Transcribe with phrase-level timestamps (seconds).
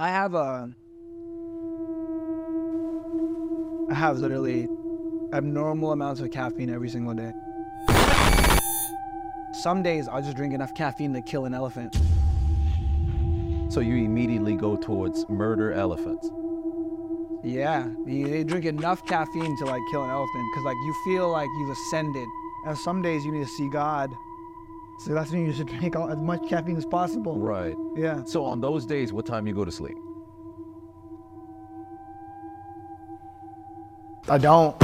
[0.00, 0.74] I have a.
[3.90, 4.66] I have literally
[5.34, 7.34] abnormal amounts of caffeine every single day.
[9.52, 11.94] Some days I'll just drink enough caffeine to kill an elephant.
[13.68, 16.30] So you immediately go towards murder elephants.
[17.44, 21.30] Yeah, they they drink enough caffeine to like kill an elephant because like you feel
[21.30, 22.26] like you've ascended.
[22.64, 24.16] And some days you need to see God.
[25.00, 27.38] So that's when you should drink all, as much caffeine as possible.
[27.38, 27.74] Right.
[27.96, 28.22] Yeah.
[28.24, 29.96] So on those days, what time you go to sleep?
[34.28, 34.76] I don't.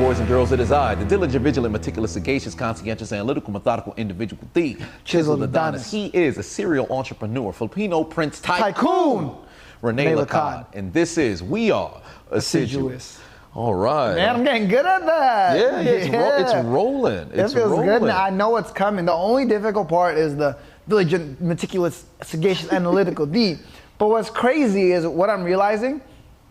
[0.00, 4.42] Boys and girls, it is I, the diligent, vigilant, meticulous, sagacious, conscientious, analytical, methodical individual,
[4.54, 5.90] the Chiseled Adonis.
[5.90, 9.36] He is a serial entrepreneur, Filipino Prince Tycoon, Tycoon.
[9.82, 10.14] Rene.
[10.14, 10.68] Lacad.
[10.72, 13.18] And this is We Are Assiduous.
[13.18, 13.20] Assiduous.
[13.54, 14.14] All right.
[14.14, 15.58] Man, I'm getting good at that.
[15.58, 17.30] yeah, it's, ro- it's rolling.
[17.32, 17.86] It feels rolling.
[17.86, 18.02] good.
[18.04, 19.04] Now I know what's coming.
[19.04, 20.56] The only difficult part is the
[20.88, 23.58] diligent, meticulous, sagacious, analytical, deep.
[23.98, 26.00] But what's crazy is what I'm realizing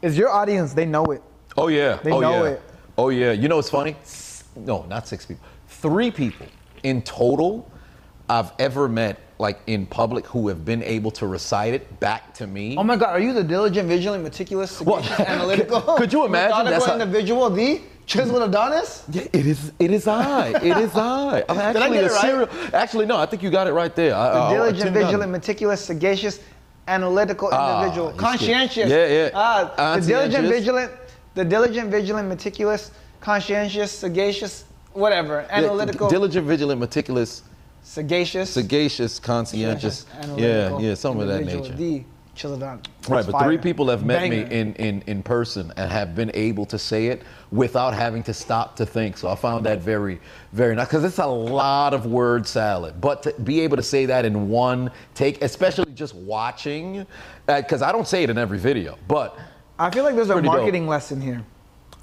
[0.03, 1.23] is your audience, they know it.
[1.57, 1.95] Oh yeah.
[2.03, 2.51] They oh, know yeah.
[2.51, 2.61] it.
[2.99, 3.31] Oh yeah.
[3.31, 3.95] You know what's funny?
[4.57, 5.45] No, not six people.
[5.67, 6.47] Three people
[6.83, 7.69] in total
[8.29, 12.45] I've ever met like in public who have been able to recite it back to
[12.45, 12.75] me.
[12.77, 15.79] Oh my God, are you the diligent, vigilant, meticulous, Well, analytical?
[15.97, 16.65] could you imagine?
[16.65, 19.05] That's how- individual, the chiseled Adonis?
[19.09, 19.71] Yeah, it is.
[19.79, 20.49] It is I.
[20.61, 21.45] It is I.
[21.47, 22.21] I'm I actually get a it right?
[22.21, 22.49] serial.
[22.73, 23.15] Actually, no.
[23.15, 24.13] I think you got it right there.
[24.13, 26.41] I, The I- diligent, Tim got vigilant, meticulous, sagacious,
[26.87, 28.89] analytical Ah, individual, he's conscientious.
[28.89, 29.29] Yeah, yeah.
[29.33, 30.91] Ah, the diligent, vigilant,
[31.39, 37.43] the diligent, vigilant, meticulous, conscientious, sagacious, whatever, Yeah, analytical, diligent, vigilant, meticulous,
[37.81, 40.05] sagacious, sagacious, conscientious.
[40.09, 41.73] Yeah, analytical, yeah, some of that nature.
[41.73, 42.03] The
[42.35, 42.61] chiseled
[43.07, 46.65] Right, but three people have met me in, in, in person and have been able
[46.67, 49.17] to say it without having to stop to think.
[49.17, 50.19] So I found that very,
[50.51, 52.99] very nice because it's a lot of word salad.
[52.99, 57.05] But to be able to say that in one take, especially just watching,
[57.47, 59.37] uh, because I don't say it in every video, but
[59.79, 60.57] I feel like there's a Pretty dope.
[60.57, 61.41] marketing lesson here.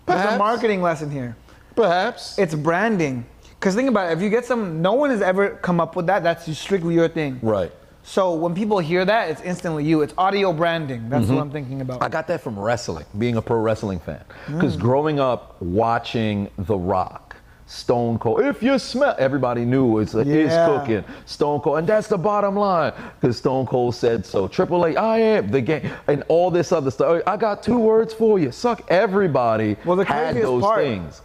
[0.07, 0.39] There's a Perhaps.
[0.39, 1.37] marketing lesson here.
[1.75, 2.39] perhaps.
[2.39, 3.27] It's branding.
[3.61, 6.07] Because think about it, if you get some, no one has ever come up with
[6.07, 6.23] that.
[6.23, 7.39] That's strictly your thing.
[7.43, 7.73] right.
[8.09, 10.03] So when people hear that, it's instantly you.
[10.03, 11.09] It's audio branding.
[11.09, 11.97] That's what I'm thinking about.
[11.97, 12.05] Mm-hmm.
[12.05, 14.23] I got that from wrestling, being a pro wrestling fan.
[14.47, 14.81] Because Mm.
[14.81, 17.26] growing up watching The Rock,
[17.69, 20.67] Stone Cold, if you smell, everybody knew it's it's Yeah.
[20.67, 21.05] cooking.
[21.25, 22.93] Stone Cold, and that's the bottom line.
[23.21, 24.47] Because Stone Cold said so.
[24.47, 27.23] Triple H, I am the game, and all this other stuff.
[27.27, 28.53] I got two words for you.
[28.53, 28.83] Suck.
[28.89, 31.23] Everybody Well, the had those part- things.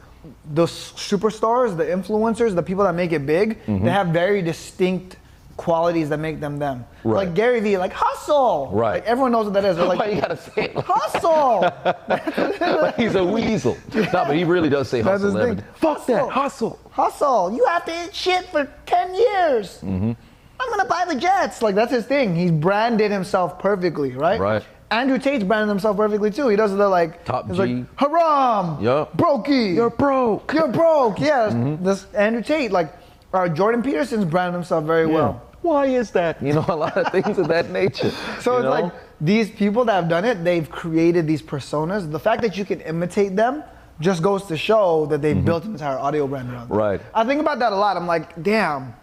[0.53, 3.85] the superstars, the influencers, the people that make it big, Mm-hmm.
[3.85, 5.17] they have very distinct
[5.57, 6.85] qualities that make them them.
[7.03, 7.27] Right.
[7.27, 8.69] Like Gary Vee, like hustle.
[8.73, 8.95] Right.
[8.95, 9.77] Like everyone knows what that is.
[9.77, 10.75] They're Why you gotta say it?
[10.75, 11.61] Like, hustle.
[12.81, 13.77] like he's a weasel.
[13.93, 15.27] No, but he really does say That's hustle.
[15.27, 15.63] his every thing.
[15.63, 15.71] day.
[15.75, 16.79] Fuck that, hustle.
[16.91, 17.51] hustle.
[17.55, 19.79] You have to eat shit for 10 years.
[19.81, 20.11] Mm-hmm.
[20.59, 21.61] I'm gonna buy the Jets.
[21.61, 22.35] Like that's his thing.
[22.35, 24.39] He's branded himself perfectly, right?
[24.39, 24.63] Right.
[24.91, 26.49] Andrew Tate's branded himself perfectly too.
[26.49, 27.61] He does the like Top he's G.
[27.63, 28.83] like haram.
[28.83, 29.15] Yup.
[29.17, 29.73] Brokey.
[29.73, 30.53] You're broke.
[30.53, 31.19] You're broke.
[31.19, 31.49] Yeah.
[31.49, 31.83] Mm-hmm.
[31.83, 32.93] This Andrew Tate, like
[33.33, 35.41] uh, Jordan Peterson's branded himself very well.
[35.61, 36.41] Why is that?
[36.41, 38.11] You know, a lot of things of that nature.
[38.41, 38.69] So it's know?
[38.69, 42.11] like these people that have done it, they've created these personas.
[42.11, 43.63] The fact that you can imitate them
[43.99, 46.77] just goes to show that they've built an entire audio brand around them.
[46.77, 46.77] Mm-hmm.
[46.77, 47.01] Right.
[47.13, 47.97] I think about that a lot.
[47.97, 48.95] I'm like, damn,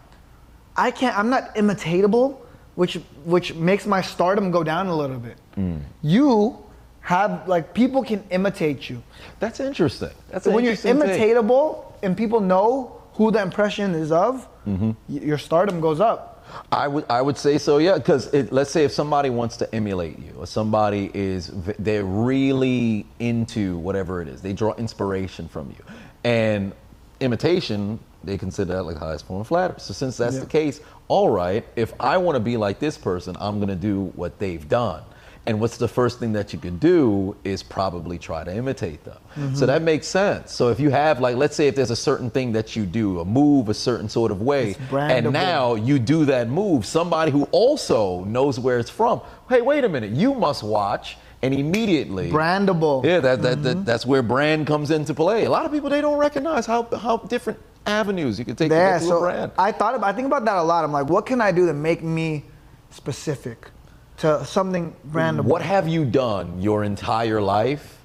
[0.75, 1.17] I can't.
[1.17, 2.37] I'm not imitatable,
[2.75, 5.37] which which makes my stardom go down a little bit.
[5.55, 5.81] Mm.
[6.01, 6.57] You
[7.01, 9.01] have like people can imitate you.
[9.39, 10.11] That's interesting.
[10.29, 14.91] That's when you're imitatable and people know who the impression is of, Mm-hmm.
[15.07, 16.45] your stardom goes up.
[16.71, 17.95] I would I would say so, yeah.
[17.97, 23.77] Because let's say if somebody wants to emulate you, or somebody is they're really into
[23.77, 25.83] whatever it is, they draw inspiration from you,
[26.23, 26.71] and
[27.19, 29.79] imitation they consider that like the highest form of flattery.
[29.79, 30.41] So since that's Yeah.
[30.41, 31.63] the case, all right.
[31.75, 35.03] If I want to be like this person, I'm gonna do what they've done.
[35.49, 39.17] And what's the first thing that you can do is probably try to imitate them.
[39.35, 39.55] Mm-hmm.
[39.55, 40.53] So that makes sense.
[40.53, 43.19] So if you have like, let's say if there's a certain thing that you do,
[43.19, 47.45] a move a certain sort of way, and now you do that move, somebody who
[47.45, 49.21] also knows where it's from.
[49.49, 53.03] Hey, wait a minute, you must watch, and immediately Brandable.
[53.03, 55.45] Yeah, that, that, that that's where brand comes into play.
[55.45, 57.57] A lot of people they don't recognize how how different
[57.87, 59.51] avenues you can take Yeah, to get to a so brand.
[59.57, 60.83] I thought about, I think about that a lot.
[60.83, 62.45] I'm like, what can I do to make me
[62.91, 63.71] specific
[64.19, 65.45] to something random?
[65.45, 67.95] What have you done your entire life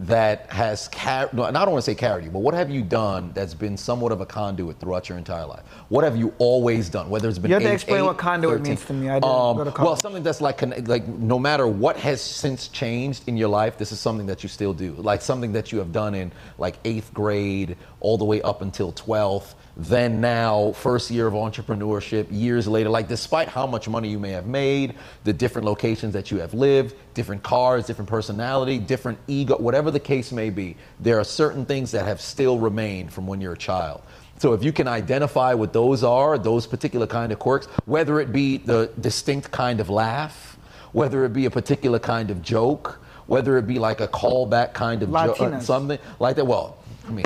[0.00, 2.82] that has carried, no, I don't want to say carried you, but what have you
[2.82, 5.62] done that's been somewhat of a conduit throughout your entire life?
[5.88, 7.08] What have you always done?
[7.08, 9.08] Whether it's been You have to explain eight, what conduit 13, means to me.
[9.08, 12.66] I didn't um, go to Well, something that's like, like no matter what has since
[12.68, 14.94] changed in your life, this is something that you still do.
[14.94, 18.92] Like something that you have done in like eighth grade all the way up until
[18.92, 19.54] 12th.
[19.76, 24.30] Then now, first year of entrepreneurship, years later, like despite how much money you may
[24.30, 24.94] have made,
[25.24, 29.98] the different locations that you have lived, different cars, different personality, different ego, whatever the
[29.98, 33.58] case may be, there are certain things that have still remained from when you're a
[33.58, 34.00] child.
[34.38, 38.32] So if you can identify what those are, those particular kind of quirks, whether it
[38.32, 40.56] be the distinct kind of laugh,
[40.92, 45.02] whether it be a particular kind of joke, whether it be like a callback kind
[45.02, 45.62] of joke, uh, Latinas.
[45.62, 46.44] something like that.
[46.44, 46.76] Well,
[47.08, 47.24] I mean,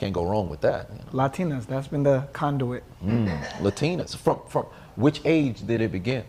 [0.00, 0.88] can't go wrong with that.
[0.90, 1.28] you know.
[1.28, 2.82] Latinas, that's been the conduit.
[3.04, 4.16] Mm, Latinas.
[4.16, 4.64] From from
[4.96, 6.24] which age did it begin?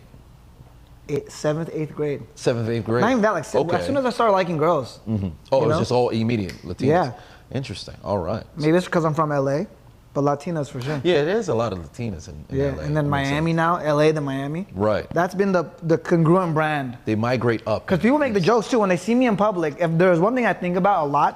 [1.08, 2.22] Eight, seventh, eighth grade.
[2.36, 3.02] Seventh, eighth grade.
[3.02, 3.78] Not even that, like okay.
[3.78, 5.00] as soon as I started liking girls.
[5.08, 5.30] Mm-hmm.
[5.52, 5.80] oh, it was know?
[5.80, 6.88] just all immediate Latinas.
[6.88, 7.14] Yeah.
[7.52, 7.96] Interesting.
[8.04, 8.46] All right.
[8.58, 9.66] Maybe it's because I'm from LA,
[10.14, 11.02] but Latinas for sure.
[11.04, 12.84] Yeah, there's a lot of Latinas in, in Yeah, LA.
[12.84, 14.68] and then Miami now, LA then Miami.
[14.74, 15.10] Right.
[15.12, 16.98] That's been the the congruent brand.
[17.06, 17.86] They migrate up.
[17.86, 19.76] Because people make the jokes too when they see me in public.
[19.80, 21.34] If there's one thing I think about a lot,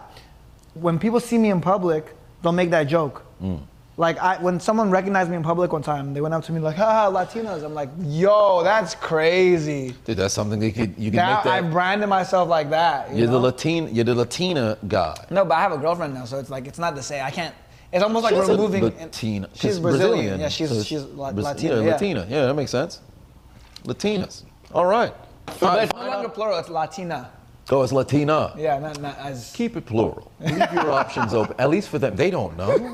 [0.73, 2.13] when people see me in public,
[2.45, 3.23] they'll make that joke.
[3.41, 3.59] Mm.
[3.97, 6.59] Like I, when someone recognized me in public one time, they went up to me
[6.59, 11.11] like, "Ha Latinos." I'm like, "Yo, that's crazy." Dude, that's something that you could you
[11.11, 11.53] can Now make that.
[11.53, 13.11] I branded myself like that.
[13.11, 13.39] You you're the?
[13.39, 13.89] Latina.
[13.89, 15.15] You're the Latina guy.
[15.31, 17.23] No, but I have a girlfriend now, so it's like it's not the same.
[17.23, 17.55] I can't.
[17.93, 18.83] It's almost like She's a removing.
[18.83, 19.49] Latina.
[19.53, 20.41] She's Brazilian.
[20.41, 21.81] Yeah, she's so she's La- Latina.
[21.81, 22.27] Yeah, Latina.
[22.29, 22.99] Yeah, that makes sense.
[23.85, 24.43] Latinas.
[24.73, 25.13] All right.
[25.47, 26.59] It's no longer plural.
[26.59, 27.31] It's Latina.
[27.71, 28.53] Oh, it's Latina.
[28.57, 29.51] Yeah, not, not as.
[29.55, 30.31] Keep it plural.
[30.39, 31.55] Leave your options open.
[31.57, 32.93] At least for them, they don't know.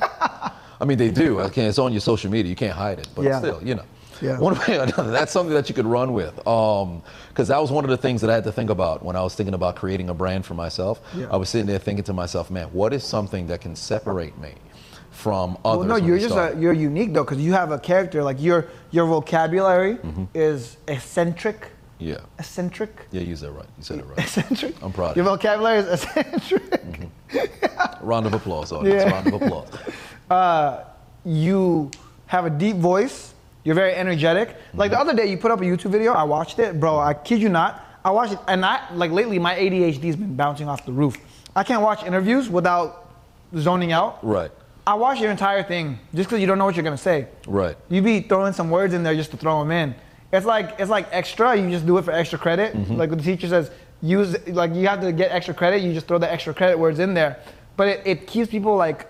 [0.79, 1.39] I mean, they do.
[1.41, 2.49] Okay, it's on your social media.
[2.49, 3.07] You can't hide it.
[3.15, 3.39] But Yeah.
[3.39, 3.83] still, you know.
[4.21, 4.37] Yeah.
[4.39, 6.35] One way or another, that's something that you could run with.
[6.35, 9.21] Because that was one of the things that I had to think about when I
[9.23, 11.01] was thinking about creating a brand for myself.
[11.15, 11.25] Yeah.
[11.31, 14.53] I was sitting there thinking to myself, man, what is something that can separate me
[15.09, 15.87] from others?
[15.87, 18.23] Well, no, you're just a, you're unique though, because you have a character.
[18.23, 20.23] Like your your vocabulary Mm-hmm.
[20.35, 21.69] is eccentric.
[22.01, 22.17] Yeah.
[22.39, 23.07] Eccentric.
[23.11, 23.67] Yeah, you said it right.
[23.77, 24.17] You said it right.
[24.17, 24.75] Eccentric.
[24.81, 25.31] I'm proud of Your you.
[25.31, 26.63] vocabulary is eccentric.
[26.71, 28.05] Mm-hmm.
[28.05, 29.03] Round of applause, audience.
[29.03, 29.11] Yeah.
[29.11, 29.69] Round of applause.
[30.31, 30.85] Uh,
[31.25, 31.91] you
[32.27, 33.33] have a deep voice.
[33.65, 34.55] You're very energetic.
[34.73, 35.09] Like the mm-hmm.
[35.09, 36.13] other day, you put up a YouTube video.
[36.13, 36.97] I watched it, bro.
[36.97, 37.85] I kid you not.
[38.05, 41.17] I watched it, and I like lately my ADHD's been bouncing off the roof.
[41.53, 43.11] I can't watch interviews without
[43.57, 44.25] zoning out.
[44.25, 44.51] Right.
[44.87, 47.27] I watch your entire thing just because you don't know what you're gonna say.
[47.45, 47.75] Right.
[47.89, 49.95] You be throwing some words in there just to throw them in.
[50.31, 51.55] It's like it's like extra.
[51.55, 52.73] You just do it for extra credit.
[52.73, 52.95] Mm-hmm.
[52.95, 55.81] Like the teacher says, use like you have to get extra credit.
[55.81, 57.39] You just throw the extra credit words in there,
[57.77, 59.07] but it, it keeps people like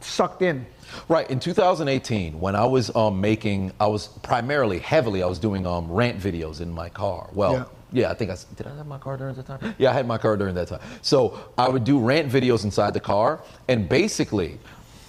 [0.00, 0.66] sucked in.
[1.08, 1.28] Right.
[1.30, 5.90] In 2018, when I was um, making, I was primarily, heavily, I was doing um,
[5.90, 7.28] rant videos in my car.
[7.34, 7.64] Well, Yeah.
[7.92, 8.10] yeah.
[8.10, 8.66] I think I did.
[8.66, 9.74] I have my car during that time.
[9.76, 10.80] Yeah, I had my car during that time.
[11.02, 14.58] So I would do rant videos inside the car, and basically,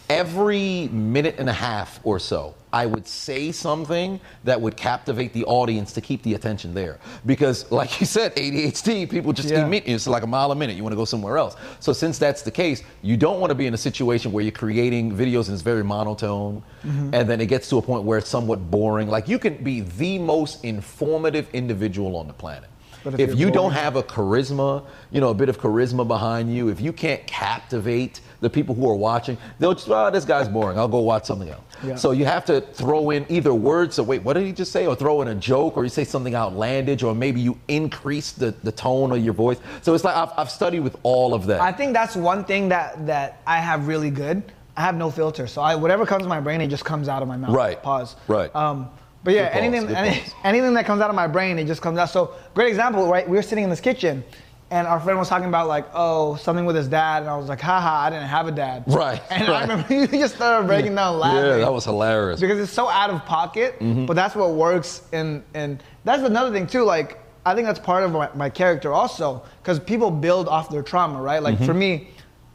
[0.10, 5.44] every minute and a half or so, I would say something that would captivate the
[5.46, 7.00] audience to keep the attention there.
[7.26, 9.66] Because, like you said, ADHD, people just Yeah.
[9.66, 10.76] immediately, it's like a mile a minute.
[10.76, 11.56] You want to go somewhere else.
[11.80, 14.52] So, since that's the case, you don't want to be in a situation where you're
[14.52, 17.14] creating videos and it's very monotone, Mm-hmm.
[17.14, 19.10] and then it gets to a point where it's somewhat boring.
[19.10, 22.70] Like, you can be the most informative individual on the planet.
[23.04, 26.54] But if if you don't have a charisma, you know, a bit of charisma behind
[26.54, 30.48] you, if you can't captivate the people who are watching, they'll just, oh, this guy's
[30.48, 30.78] boring.
[30.78, 31.64] I'll go watch something else.
[31.84, 31.96] Yeah.
[31.96, 34.86] So you have to throw in either words, so wait, what did he just say?
[34.86, 38.52] Or throw in a joke, or you say something outlandish, or maybe you increase the,
[38.64, 39.60] the tone of your voice.
[39.82, 41.62] So it's like I've, I've studied with all of that.
[41.62, 44.44] I think that's one thing that that I have really good.
[44.76, 47.22] I have no filter, so I whatever comes to my brain, it just comes out
[47.22, 47.54] of my mouth.
[47.54, 47.82] Right.
[47.84, 48.16] Pause.
[48.28, 48.56] Right.
[48.56, 48.90] Um,
[49.24, 51.98] but yeah, Good anything any, anything that comes out of my brain, it just comes
[51.98, 52.10] out.
[52.10, 53.28] So great example, right?
[53.28, 54.24] We were sitting in this kitchen,
[54.72, 57.48] and our friend was talking about like, oh, something with his dad, and I was
[57.48, 58.84] like, haha, I didn't have a dad.
[59.00, 61.44] Right, And I remember you just started breaking down laughing.
[61.44, 62.40] yeah, that was hilarious.
[62.40, 64.06] because it's so out of pocket, mm-hmm.
[64.06, 65.04] but that's what works.
[65.12, 66.84] And and that's another thing too.
[66.84, 70.84] Like I think that's part of my, my character also, because people build off their
[70.84, 71.42] trauma, right?
[71.42, 71.80] Like for mm-hmm.
[71.80, 72.08] me,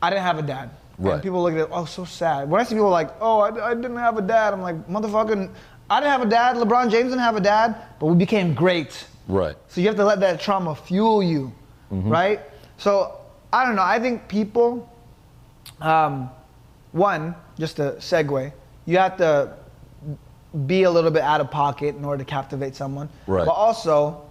[0.02, 0.70] I didn't have a dad.
[0.98, 1.14] Right.
[1.14, 2.48] And people look at it, oh, so sad.
[2.48, 5.50] When I see people like, oh, I, I didn't have a dad, I'm like, motherfucking,
[5.90, 6.56] I didn't have a dad.
[6.56, 9.06] LeBron James didn't have a dad, but we became great.
[9.28, 9.56] Right.
[9.68, 11.52] So you have to let that trauma fuel you,
[11.90, 12.40] right?
[12.78, 13.20] So
[13.52, 13.82] I don't know.
[13.82, 14.90] I think people,
[15.80, 16.30] um,
[16.92, 18.52] one, just a segue,
[18.86, 19.54] you have to
[20.66, 23.08] be a little bit out of pocket in order to captivate someone.
[23.26, 23.46] Right.
[23.46, 24.22] But also,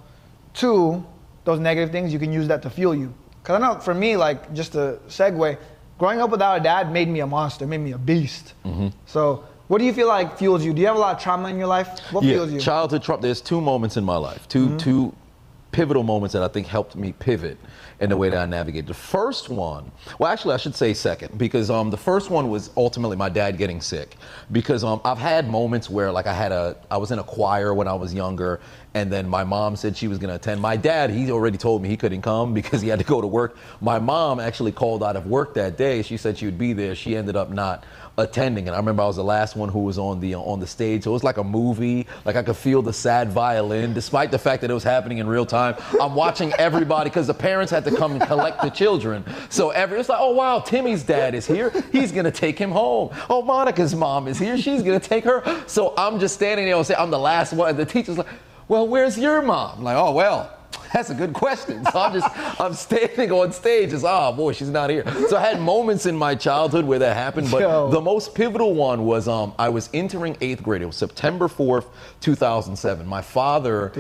[0.53, 1.03] two,
[1.43, 3.13] those negative things, you can use that to fuel you.
[3.41, 5.57] Because I know for me, like, just a segue,
[5.98, 8.53] growing up without a dad made me a monster, made me a beast.
[8.63, 8.88] Mm-hmm.
[9.05, 10.74] So, what do you feel like fuels you?
[10.74, 12.00] Do you have a lot of trauma in your life?
[12.12, 12.60] What yeah, fuels you?
[12.60, 13.22] childhood trauma.
[13.22, 14.77] There's two moments in my life, 2 Mm-hmm.
[14.77, 15.15] two
[15.72, 17.58] pivotal moments that I think helped me pivot
[18.00, 18.86] in the way that I navigated.
[18.88, 22.70] The first one, well, actually, I should say second, because um, the first one was
[22.77, 24.15] ultimately my dad getting sick.
[24.51, 27.74] Because um, I've had moments where, like, I had a, I was in a choir
[27.74, 28.60] when I was younger,
[28.93, 30.62] and then my mom said she was going to attend.
[30.62, 33.27] My dad, he already told me he couldn't come because he had to go to
[33.27, 33.58] work.
[33.82, 36.03] My mom actually called out of work that day.
[36.03, 36.93] She said she would be there.
[36.93, 37.84] She ended up not
[38.17, 40.67] attending and I remember I was the last one who was on the on the
[40.67, 41.03] stage.
[41.03, 42.05] So it was like a movie.
[42.25, 43.93] Like I could feel the sad violin.
[43.93, 47.34] Despite the fact that it was happening in real time I'm watching everybody because the
[47.34, 49.25] parents had to come and collect the children.
[49.50, 51.72] So every it's like oh wow Timmy's dad is here.
[51.91, 53.10] He's gonna take him home.
[53.29, 54.58] Oh Monica's mom is here.
[54.58, 55.63] She's gonna take her.
[55.67, 57.70] So I'm just standing there and say I'm the last one.
[57.70, 58.27] And the teacher's like
[58.67, 59.79] well, where's your mom?
[59.79, 60.51] I'm like, oh, well,
[60.93, 61.83] that's a good question.
[61.85, 65.03] So I'm just, I'm standing on stage It's, oh boy, she's not here.
[65.27, 67.89] So I had moments in my childhood where that happened, but Yo.
[67.89, 70.83] the most pivotal one was um, I was entering eighth grade.
[70.83, 71.88] It was September 4th,
[72.21, 73.07] 2007.
[73.07, 73.91] My father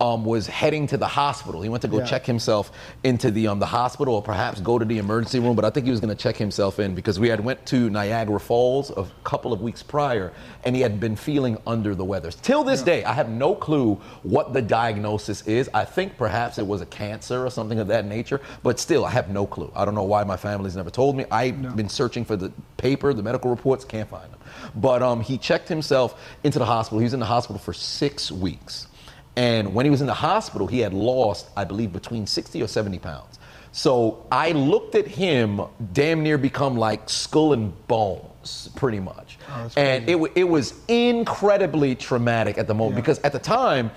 [0.00, 1.60] um, was heading to the hospital.
[1.60, 2.06] He went to go yeah.
[2.06, 2.72] check himself
[3.04, 5.84] into the, um, the hospital or perhaps go to the emergency room, but I think
[5.84, 9.06] he was going to check himself in because we had went to Niagara Falls a
[9.24, 10.32] couple of weeks prior
[10.64, 12.30] and he had been feeling under the weather.
[12.30, 12.86] Till this yeah.
[12.86, 15.68] day, I have no clue what the diagnosis is.
[15.74, 19.04] I think perhaps Perhaps it was a cancer or something of that nature, but still,
[19.04, 19.72] I have no clue.
[19.74, 21.24] I don't know why my family's never told me.
[21.28, 21.70] I've no.
[21.70, 24.38] been searching for the paper, the medical reports, can't find them.
[24.76, 27.00] But um, he checked himself into the hospital.
[27.00, 28.86] He was in the hospital for six weeks.
[29.34, 32.68] And when he was in the hospital, he had lost, I believe, between 60 or
[32.68, 33.40] 70 pounds.
[33.72, 39.36] So I looked at him damn near become like skull and bones, pretty much.
[39.48, 43.00] Oh, and it, it was incredibly traumatic at the moment yeah.
[43.00, 43.90] because at the time,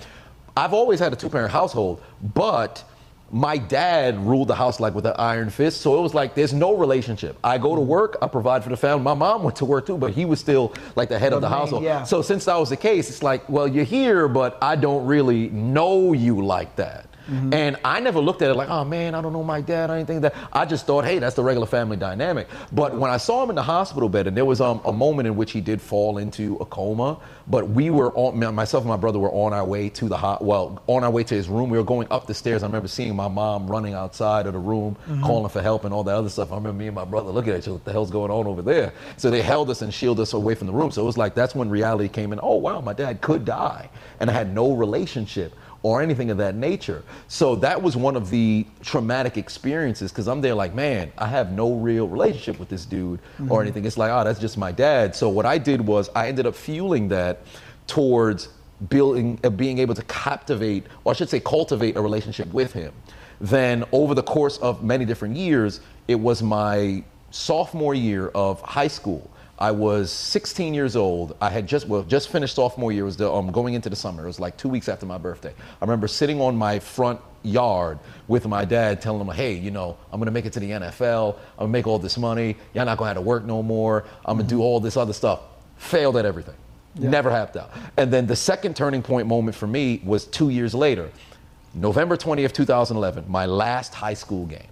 [0.55, 2.01] I've always had a two parent household,
[2.33, 2.83] but
[3.33, 5.81] my dad ruled the house like with an iron fist.
[5.81, 7.35] So it was like there's no relationship.
[7.43, 7.89] I go to mm-hmm.
[7.89, 9.03] work, I provide for the family.
[9.03, 11.41] My mom went to work too, but he was still like the head the of
[11.41, 11.83] the main, household.
[11.83, 12.03] Yeah.
[12.03, 15.49] So since that was the case, it's like, well, you're here, but I don't really
[15.49, 17.02] know you like that.
[17.29, 17.53] Mm-hmm.
[17.53, 19.95] And I never looked at it like, oh man, I don't know my dad or
[19.95, 20.35] anything that.
[20.51, 22.47] I just thought, hey, that's the regular family dynamic.
[22.71, 25.27] But when I saw him in the hospital bed, and there was um, a moment
[25.27, 28.97] in which he did fall into a coma, but we were on, myself and my
[28.97, 31.69] brother were on our way to the hot, well, on our way to his room.
[31.69, 32.63] We were going up the stairs.
[32.63, 35.23] I remember seeing my mom running outside of the room, mm-hmm.
[35.23, 36.51] calling for help and all that other stuff.
[36.51, 38.47] I remember me and my brother looking at each other, what the hell's going on
[38.47, 38.93] over there?
[39.17, 40.91] So they held us and shielded us away from the room.
[40.91, 42.39] So it was like that's when reality came in.
[42.41, 43.89] Oh wow, my dad could die,
[44.19, 45.53] and I had no relationship
[45.83, 47.03] or anything of that nature.
[47.27, 51.51] So that was one of the traumatic experiences because I'm there like, man, I have
[51.51, 53.51] no real relationship with this dude mm-hmm.
[53.51, 53.85] or anything.
[53.85, 55.13] It's like, oh, that's just my dad.
[55.13, 57.41] So what I did was I ended up fueling that
[57.85, 58.47] towards
[58.89, 62.93] building, uh, being able to captivate, or I should say, cultivate a relationship with him.
[63.41, 68.87] Then over the course of many different years, it was my sophomore year of high
[68.87, 69.29] school
[69.63, 71.37] I was 16 years old.
[71.39, 73.03] I had just well just finished sophomore year.
[73.03, 74.25] It was the, um, going into the summer.
[74.25, 75.53] It was like two weeks after my birthday.
[75.57, 79.95] I remember sitting on my front yard with my dad, telling him, "Hey, you know,
[80.11, 81.37] I'm gonna make it to the NFL.
[81.53, 82.57] I'm gonna make all this money.
[82.73, 84.03] Y'all not gonna have to work no more.
[84.25, 85.39] I'm gonna do all this other stuff."
[85.77, 86.55] Failed at everything.
[86.95, 87.09] Yeah.
[87.09, 87.71] Never happened out.
[87.95, 91.09] And then the second turning point moment for me was two years later,
[91.73, 94.67] November 20th, 2011, my last high school game,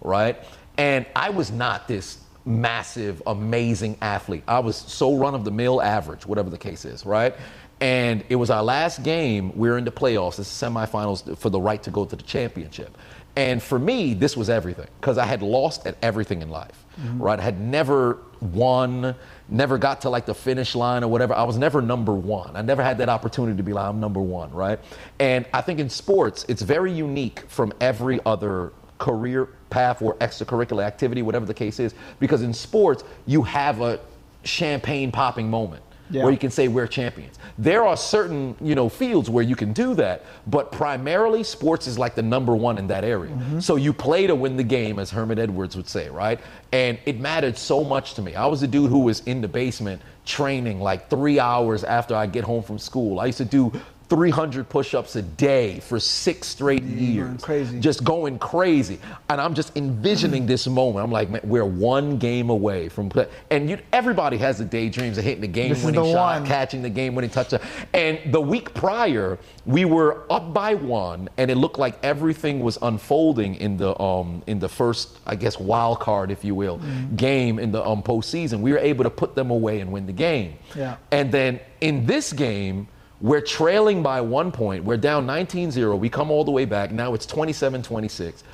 [0.00, 0.36] right?
[0.78, 4.44] And I was not this massive, amazing athlete.
[4.46, 7.34] I was so run of the mill average, whatever the case is, right?
[7.80, 9.52] And it was our last game.
[9.54, 12.96] We are in the playoffs, the semifinals for the right to go to the championship.
[13.36, 17.22] And for me, this was everything because I had lost at everything in life, mm-hmm.
[17.22, 17.38] right?
[17.38, 19.14] I had never won,
[19.50, 21.34] never got to like the finish line or whatever.
[21.34, 22.56] I was never number one.
[22.56, 24.78] I never had that opportunity to be like, I'm number one, right?
[25.18, 30.84] And I think in sports, it's very unique from every other career path or extracurricular
[30.84, 31.94] activity, whatever the case is.
[32.20, 34.00] Because in sports, you have a
[34.44, 35.82] champagne popping moment.
[36.08, 36.22] Yeah.
[36.22, 37.36] where you can say we're champions.
[37.58, 41.98] There are certain, you know, fields where you can do that, but primarily sports is
[41.98, 43.32] like the number one in that area.
[43.32, 43.58] Mm-hmm.
[43.58, 46.38] So you play to win the game, as Herman Edwards would say, right?
[46.70, 48.36] And it mattered so much to me.
[48.36, 52.26] I was a dude who was in the basement training like three hours after I
[52.26, 53.18] get home from school.
[53.18, 53.72] I used to do
[54.08, 57.42] 300 push-ups a day for six straight years.
[57.42, 57.80] Crazy.
[57.80, 59.00] Just going crazy.
[59.28, 61.04] And I'm just envisioning this moment.
[61.04, 63.28] I'm like, man, we're one game away from play.
[63.50, 66.46] And you, everybody has the daydreams of hitting the game-winning the shot, one.
[66.46, 67.60] catching the game-winning touchdown.
[67.92, 72.78] And the week prior, we were up by one, and it looked like everything was
[72.82, 77.16] unfolding in the um, in the first, I guess, wild card, if you will, mm-hmm.
[77.16, 78.60] game in the um, postseason.
[78.60, 80.54] We were able to put them away and win the game.
[80.76, 80.96] Yeah.
[81.10, 82.88] And then in this game
[83.20, 84.84] we're trailing by one point.
[84.84, 85.96] We're down 19 0.
[85.96, 86.92] We come all the way back.
[86.92, 88.44] Now it's 27 26.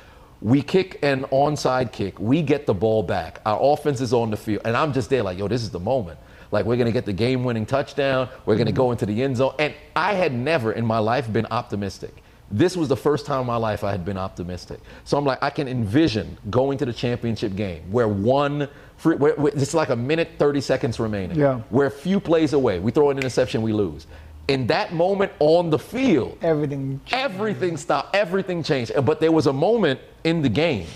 [0.41, 2.19] We kick an onside kick.
[2.19, 3.39] We get the ball back.
[3.45, 4.63] Our offense is on the field.
[4.65, 6.19] And I'm just there like, yo, this is the moment.
[6.51, 8.29] Like, we're going to get the game winning touchdown.
[8.45, 9.55] We're going to go into the end zone.
[9.57, 13.47] And I had never in my life been optimistic this was the first time in
[13.47, 14.79] my life I had been optimistic.
[15.05, 19.33] So I'm like, I can envision going to the championship game where one, free, where,
[19.35, 21.37] where, it's like a minute, 30 seconds remaining.
[21.37, 21.61] Yeah.
[21.71, 22.79] We're a few plays away.
[22.79, 24.05] We throw an interception, we lose.
[24.47, 26.99] In that moment on the field, Everything.
[27.11, 28.91] everything stopped, everything changed.
[29.05, 30.87] But there was a moment in the game,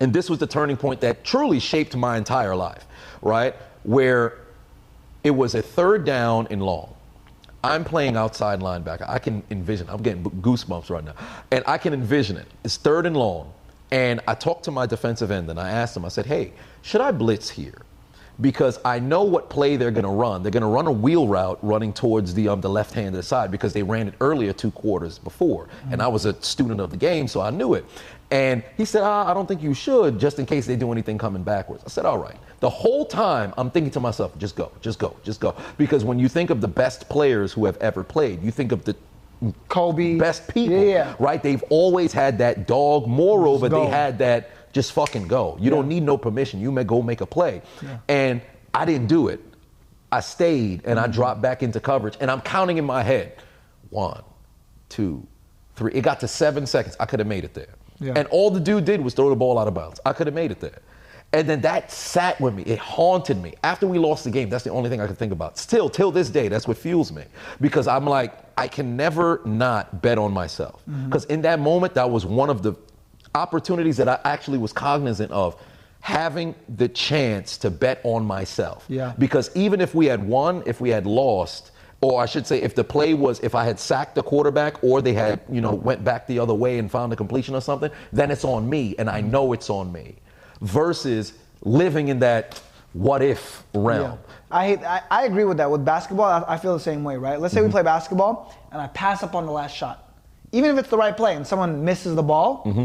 [0.00, 2.84] and this was the turning point that truly shaped my entire life,
[3.22, 3.54] right?
[3.84, 4.38] Where
[5.22, 6.94] it was a third down and long.
[7.62, 9.08] I'm playing outside linebacker.
[9.08, 9.88] I can envision.
[9.88, 11.14] I'm getting goosebumps right now,
[11.50, 12.46] and I can envision it.
[12.62, 13.50] It's third and long,
[13.90, 16.04] and I talked to my defensive end and I asked him.
[16.04, 17.80] I said, "Hey, should I blitz here?"
[18.40, 20.42] Because I know what play they're going to run.
[20.42, 23.72] They're going to run a wheel route running towards the um, the left-handed side because
[23.72, 27.28] they ran it earlier two quarters before, and I was a student of the game,
[27.28, 27.84] so I knew it.
[28.32, 31.16] And he said, ah, I don't think you should, just in case they do anything
[31.18, 31.84] coming backwards.
[31.86, 32.36] I said, all right.
[32.58, 35.54] The whole time I'm thinking to myself, just go, just go, just go.
[35.76, 38.84] Because when you think of the best players who have ever played, you think of
[38.84, 38.96] the
[39.68, 40.16] Kobe.
[40.18, 41.14] best people, Yeah, yeah.
[41.20, 41.42] right?
[41.42, 43.06] They've always had that dog.
[43.06, 45.56] Moreover, they had that just fucking go.
[45.58, 46.60] You don't need no permission.
[46.60, 47.62] You may go make a play.
[48.08, 48.42] And
[48.74, 49.40] I didn't do it.
[50.12, 51.10] I stayed and Mm-hmm.
[51.10, 53.36] I dropped back into coverage and I'm counting in my head.
[53.90, 54.22] One,
[54.88, 55.26] two,
[55.76, 55.92] three.
[55.92, 56.96] It got to seven seconds.
[57.00, 57.74] I could have made it there.
[58.00, 58.12] Yeah.
[58.16, 60.00] And all the dude did was throw the ball out of bounds.
[60.04, 60.82] I could have made it there.
[61.32, 62.62] And then that sat with me.
[62.62, 63.54] It haunted me.
[63.64, 65.58] After we lost the game, that's the only thing I could think about.
[65.58, 67.24] Still, till this day, that's what fuels me.
[67.60, 70.80] Because I'm like, I can never not bet on myself.
[70.88, 71.06] Mm-hmm.
[71.06, 72.74] Because in that moment, that was one of the
[73.34, 75.60] opportunities that I actually was cognizant of
[76.00, 78.84] having the chance to bet on myself.
[78.88, 79.14] Yeah.
[79.18, 82.74] Because even if we had won, if we had lost, or I should say, if
[82.74, 86.04] the play was, if I had sacked the quarterback or they had, you know, went
[86.04, 89.08] back the other way and found a completion or something, then it's on me, and
[89.08, 90.16] I know it's on me.
[90.60, 92.60] Versus living in that
[92.92, 94.18] what if realm.
[94.50, 94.80] I hate.
[94.84, 95.70] I, I agree with that.
[95.70, 97.40] With basketball, I, I feel the same way, right?
[97.40, 97.68] Let's say Mm-hmm.
[97.68, 100.14] we play basketball and I pass up on the last shot,
[100.52, 102.62] even if it's the right play and someone misses the ball.
[102.64, 102.84] Mm-hmm.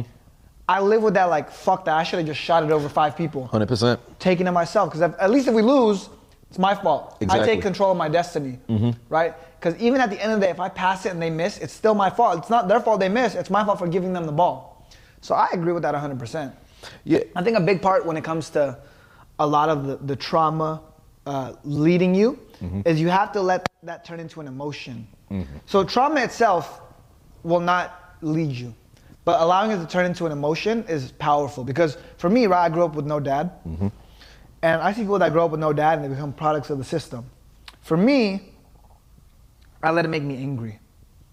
[0.70, 1.98] I live with that like fuck that.
[1.98, 4.00] I should have just shot it over five people, 100%.
[4.20, 4.92] taking it myself.
[4.92, 6.10] Because at least if we lose,
[6.48, 7.18] it's my fault.
[7.28, 8.92] I take control of my destiny, mm-hmm.
[9.10, 9.34] right?
[9.60, 11.58] Because even at the end of the day, if I pass it and they miss,
[11.58, 12.38] it's still my fault.
[12.38, 13.34] It's not their fault they miss.
[13.34, 14.88] It's my fault for giving them the ball.
[15.22, 16.54] So I agree with that 100%.
[17.04, 17.20] Yeah.
[17.36, 18.78] I think a big part when it comes to
[19.40, 20.84] a lot of the, the trauma
[21.26, 22.82] uh, leading you mm-hmm.
[22.86, 25.08] is you have to let that turn into an emotion.
[25.32, 25.58] Mm-hmm.
[25.66, 26.82] So trauma itself
[27.42, 28.74] will not lead you,
[29.30, 31.64] but allowing it to turn into an emotion is powerful.
[31.64, 33.90] Because for me, right, I grew up with no dad, mm-hmm.
[34.64, 36.80] and I see people that grow up with no dad and they become products of
[36.80, 37.30] the system.
[37.82, 38.54] For me,
[39.84, 40.80] I let it make me angry,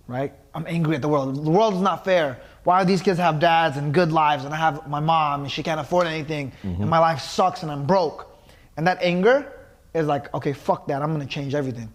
[0.09, 0.35] right?
[0.55, 1.43] I'm angry at the world.
[1.43, 2.39] The world is not fair.
[2.65, 5.51] Why do these kids have dads and good lives and I have my mom and
[5.51, 6.83] she can't afford anything mm-hmm.
[6.83, 8.39] and my life sucks and I'm broke?
[8.77, 9.51] And that anger
[9.95, 11.01] is like, okay, fuck that.
[11.01, 11.91] I'm gonna change everything.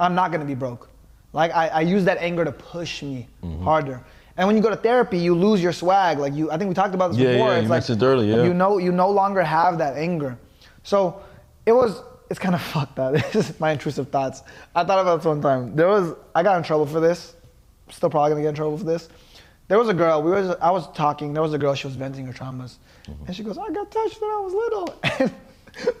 [0.00, 0.90] I'm not gonna be broke.
[1.32, 3.62] Like I, I use that anger to push me mm-hmm.
[3.62, 4.02] harder.
[4.36, 6.18] And when you go to therapy, you lose your swag.
[6.18, 7.48] Like you, I think we talked about this Yeah, before.
[7.48, 8.44] yeah, it's you like mentioned earlier, yeah.
[8.44, 10.36] You know, you no longer have that anger.
[10.82, 11.22] So
[11.64, 12.02] it was.
[12.28, 13.14] It's kind of fucked up.
[13.32, 14.42] This is my intrusive thoughts.
[14.74, 15.74] I thought about this one time.
[15.76, 16.14] There was.
[16.34, 17.34] I got in trouble for this.
[17.90, 19.08] Still probably gonna get in trouble for this.
[19.68, 20.22] There was a girl.
[20.22, 20.50] We was.
[20.60, 21.32] I was talking.
[21.32, 21.74] There was a girl.
[21.74, 22.76] She was venting her traumas,
[23.26, 25.30] and she goes, "I got touched when I was little."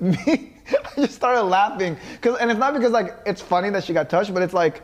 [0.00, 0.54] me,
[0.96, 1.98] I just started laughing.
[2.22, 4.82] Cause, and it's not because like it's funny that she got touched, but it's like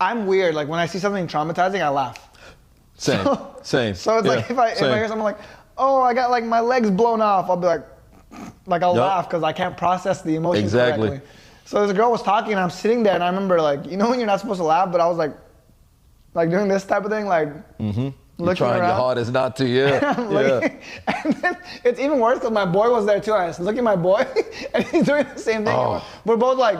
[0.00, 0.54] I'm weird.
[0.54, 2.30] Like when I see something traumatizing, I laugh.
[2.96, 3.24] Same.
[3.24, 3.94] So- Same.
[3.94, 5.38] So it's like if I if I hear something like,
[5.76, 7.84] oh, I got like my legs blown off, I'll be like,
[8.66, 9.06] like I'll Yup.
[9.06, 11.08] laugh because I can't process the emotion Exactly.
[11.08, 11.30] correctly.
[11.66, 14.08] So this girl was talking, and I'm sitting there, and I remember like, you know
[14.08, 15.32] when you're not supposed to laugh, but I was like,
[16.34, 18.00] like doing this type of thing, like mm-hmm.
[18.00, 18.96] You're looking trying your around.
[18.96, 20.14] hardest not to, yeah.
[20.16, 20.68] I'm yeah.
[21.24, 23.32] and then it's even worse because my boy was there too.
[23.32, 24.26] I was looking at my boy,
[24.74, 25.74] and he's doing the same thing.
[25.76, 26.02] Oh.
[26.24, 26.78] We're both like,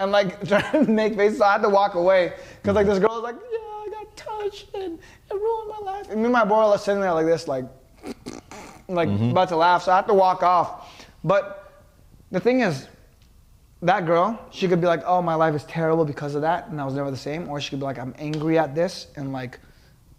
[0.00, 1.38] and like trying to make faces.
[1.38, 2.32] So I had to walk away
[2.62, 6.10] because like this girl was like, yeah, I got touched and it ruined my life.
[6.10, 7.64] And me and my boy were sitting there like this, like,
[8.88, 9.30] like mm-hmm.
[9.30, 9.82] about to laugh.
[9.82, 11.04] So I had to walk off.
[11.24, 11.72] But
[12.30, 12.88] the thing is,
[13.82, 16.80] that girl, she could be like, oh, my life is terrible because of that, and
[16.80, 17.48] I was never the same.
[17.48, 19.58] Or she could be like, I'm angry at this, and like,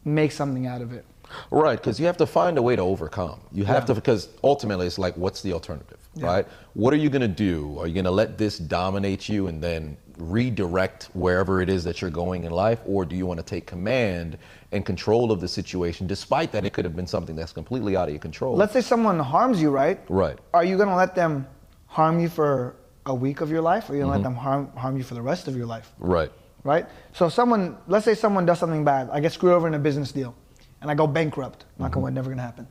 [0.05, 1.05] make something out of it.
[1.51, 3.41] Right, because you have to find a way to overcome.
[3.51, 6.47] You have to, because ultimately it's like, what's the alternative, right?
[6.73, 7.77] What are you going to do?
[7.79, 12.01] Are you going to let this dominate you and then redirect wherever it is that
[12.01, 12.79] you're going in life?
[12.85, 14.37] Or do you want to take command
[14.71, 18.07] and control of the situation, despite that it could have been something that's completely out
[18.07, 18.55] of your control?
[18.55, 19.99] Let's say someone harms you, right?
[20.09, 20.37] Right.
[20.53, 21.47] Are you gonna let them
[21.85, 22.75] harm you for
[23.05, 25.13] a week of your life, or are you gonna let them harm harm you for
[25.13, 25.91] the rest of your life?
[25.99, 26.31] right.
[26.63, 26.85] Right?
[27.13, 30.11] So someone, let's say someone does something bad, I get screwed over in a business
[30.11, 30.35] deal,
[30.81, 31.63] and I go bankrupt.
[31.77, 32.67] Not gonna, never gonna happen.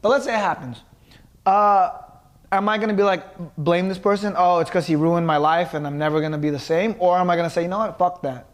[0.00, 0.82] But let's say it happens.
[1.44, 1.90] Uh,
[2.50, 3.24] am I gonna be like
[3.56, 4.34] blame this person?
[4.36, 6.96] Oh, it's because he ruined my life, and I'm never gonna be the same.
[6.98, 7.98] Or am I gonna say, you know what?
[7.98, 8.46] Fuck that.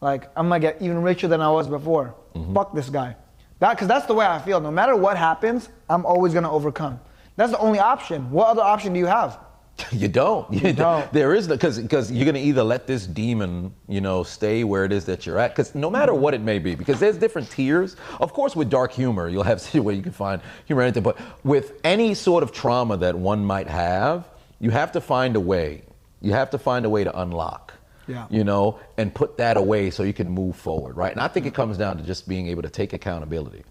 [0.00, 2.14] Like I'm gonna get even richer than I was before.
[2.34, 2.54] Mm-hmm.
[2.54, 3.16] Fuck this guy.
[3.60, 4.60] That because that's the way I feel.
[4.60, 7.00] No matter what happens, I'm always gonna overcome.
[7.36, 8.30] That's the only option.
[8.30, 9.38] What other option do you have?
[9.92, 10.52] You don't.
[10.52, 11.12] You don't.
[11.12, 14.92] There is because because you're gonna either let this demon, you know, stay where it
[14.92, 15.50] is that you're at.
[15.50, 17.96] Because no matter what it may be, because there's different tiers.
[18.20, 21.00] Of course, with dark humor, you'll have see where you can find humor in it.
[21.02, 24.28] But with any sort of trauma that one might have,
[24.60, 25.82] you have to find a way.
[26.20, 27.74] You have to find a way to unlock.
[28.06, 28.26] Yeah.
[28.30, 31.10] You know, and put that away so you can move forward, right?
[31.10, 33.64] And I think it comes down to just being able to take accountability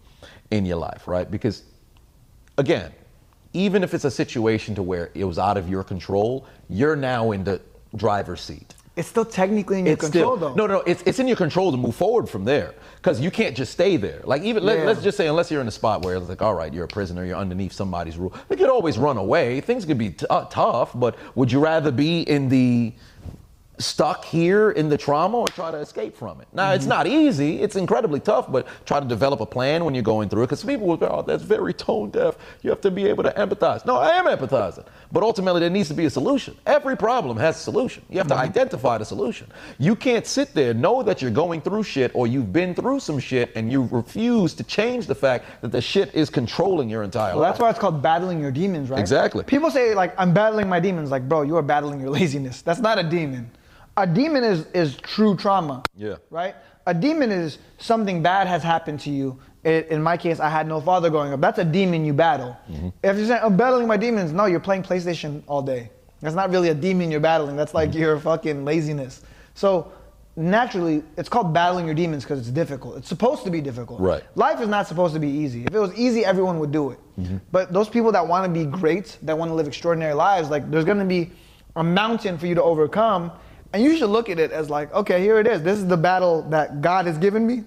[0.49, 1.29] in your life, right?
[1.29, 1.63] Because
[2.57, 2.91] again,
[3.53, 7.31] even if it's a situation to where it was out of your control, you're now
[7.31, 7.61] in the
[7.95, 8.73] driver's seat.
[8.95, 10.55] It's still technically in your It's control, still though.
[10.55, 10.79] no, no.
[10.81, 13.97] It's, it's in your control to move forward from there because you can't just stay
[13.97, 14.21] there.
[14.23, 14.85] Like even let, Yeah.
[14.85, 16.87] let's just say unless you're in a spot where it's like, all right, you're a
[16.87, 18.33] prisoner, you're underneath somebody's rule.
[18.51, 19.61] You could always run away.
[19.61, 22.93] Things could be t- uh, tough, but would you rather be in the
[23.83, 26.47] stuck here in the trauma or try to escape from it?
[26.53, 26.75] Now, Mm-hmm.
[26.75, 27.61] it's not easy.
[27.61, 30.63] It's incredibly tough, but try to develop a plan when you're going through it because
[30.63, 32.37] people will go, oh, that's very tone deaf.
[32.61, 33.85] You have to be able to empathize.
[33.85, 34.85] No, I am empathizing.
[35.11, 36.55] But ultimately, there needs to be a solution.
[36.65, 38.03] Every problem has a solution.
[38.09, 38.37] You have Mm-hmm.
[38.37, 39.47] to identify the solution.
[39.77, 43.19] You can't sit there, know that you're going through shit or you've been through some
[43.19, 47.33] shit and you refuse to change the fact that the shit is controlling your entire
[47.33, 47.51] Well, life.
[47.53, 48.99] that's why it's called battling your demons, right?
[48.99, 49.43] Exactly.
[49.43, 51.11] People say like I'm battling my demons.
[51.11, 52.61] Like, bro, you are battling your laziness.
[52.61, 53.51] That's not a demon.
[53.97, 55.83] A demon is is true trauma.
[55.95, 56.15] Yeah.
[56.29, 56.55] Right.
[56.87, 59.39] A demon is something bad has happened to you.
[59.63, 61.39] In, in my case, I had no father growing up.
[61.39, 62.57] That's a demon you battle.
[62.69, 62.89] Mm-hmm.
[63.03, 65.89] If you're saying I'm battling my demons, no, you're playing PlayStation all day.
[66.21, 67.55] That's not really a demon you're battling.
[67.55, 67.91] That's Mm-hmm.
[67.91, 69.21] like your fucking laziness.
[69.53, 69.91] So
[70.35, 72.97] naturally, it's called battling your demons because it's difficult.
[72.97, 73.99] It's supposed to be difficult.
[74.01, 74.23] Right.
[74.35, 75.65] Life is not supposed to be easy.
[75.65, 76.99] If it was easy, everyone would do it.
[77.19, 77.37] Mm-hmm.
[77.51, 80.69] But those people that want to be great, that want to live extraordinary lives, like
[80.71, 81.31] there's going to be
[81.75, 83.31] a mountain for you to overcome,
[83.73, 85.63] and you should look at it as like, okay, here it is.
[85.63, 87.63] This is the battle that God has given me.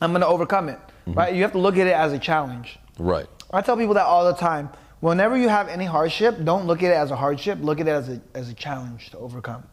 [0.00, 0.78] I'm going to overcome it.
[0.78, 1.12] Mm-hmm.
[1.14, 1.34] Right?
[1.34, 2.78] You have to look at it as a challenge.
[2.98, 3.26] right.
[3.52, 4.70] I tell people that all the time.
[5.00, 7.58] Whenever you have any hardship, don't look at it as a hardship.
[7.60, 9.64] Look at it as a, as a challenge to overcome.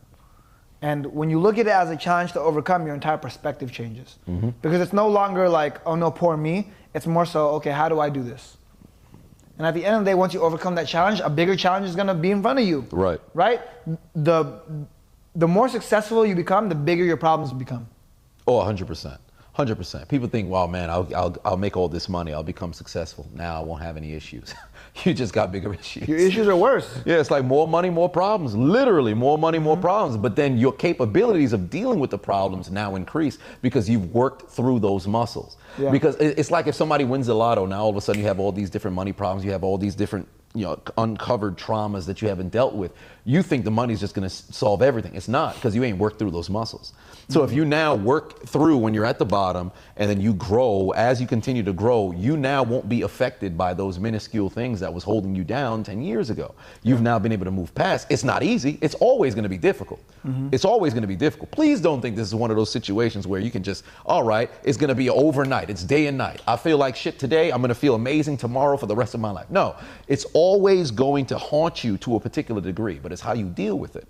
[0.81, 4.17] And when you look at it as a challenge to overcome, your entire perspective changes.
[4.27, 4.49] Mm-hmm.
[4.61, 6.71] Because it's no longer like, oh no, poor me.
[6.95, 8.57] It's more so, okay, how do I do this?
[9.57, 11.87] And at the end of the day, once you overcome that challenge, a bigger challenge
[11.87, 12.85] is gonna be in front of you.
[12.91, 13.19] Right.
[13.33, 13.61] Right?
[14.15, 14.59] The,
[15.35, 17.87] the more successful you become, the bigger your problems become.
[18.45, 19.17] Oh, 100%.
[19.57, 20.07] 100%.
[20.07, 22.31] People think, wow, man, I'll, I'll, I'll make all this money.
[22.31, 23.27] I'll become successful.
[23.33, 24.53] Now I won't have any issues.
[25.03, 26.07] you just got bigger issues.
[26.07, 26.87] Your issues are worse.
[27.05, 28.53] Yeah, it's like more money, more problems.
[28.55, 29.81] Literally, more money, more mm-hmm.
[29.81, 30.17] problems.
[30.17, 34.79] But then your capabilities of dealing with the problems now increase because you've worked through
[34.79, 35.57] those muscles.
[35.77, 35.89] Yeah.
[35.89, 38.39] Because it's like if somebody wins the lotto, now all of a sudden you have
[38.39, 39.45] all these different money problems.
[39.45, 42.91] You have all these different, you know, uncovered traumas that you haven't dealt with.
[43.27, 45.13] You think the money's just going to solve everything.
[45.13, 46.93] It's not because you ain't worked through those muscles.
[47.27, 50.91] So if you now work through when you're at the bottom and then you grow,
[50.91, 54.93] as you continue to grow, you now won't be affected by those minuscule things that
[54.93, 56.55] was holding you down 10 years ago.
[56.83, 58.07] You've now been able to move past.
[58.09, 58.79] It's not easy.
[58.79, 59.99] It's always going to be difficult.
[60.25, 60.47] Mm-hmm.
[60.53, 61.51] It's always going to be difficult.
[61.51, 64.49] Please don't think this is one of those situations where you can just, all right,
[64.63, 65.69] it's going to be overnight.
[65.69, 66.41] It's day and night.
[66.47, 67.51] I feel like shit today.
[67.51, 69.49] I'm going to feel amazing tomorrow for the rest of my life.
[69.49, 69.75] No,
[70.07, 73.79] it's always going to haunt you to a particular degree, but it's how you deal
[73.79, 74.07] with it.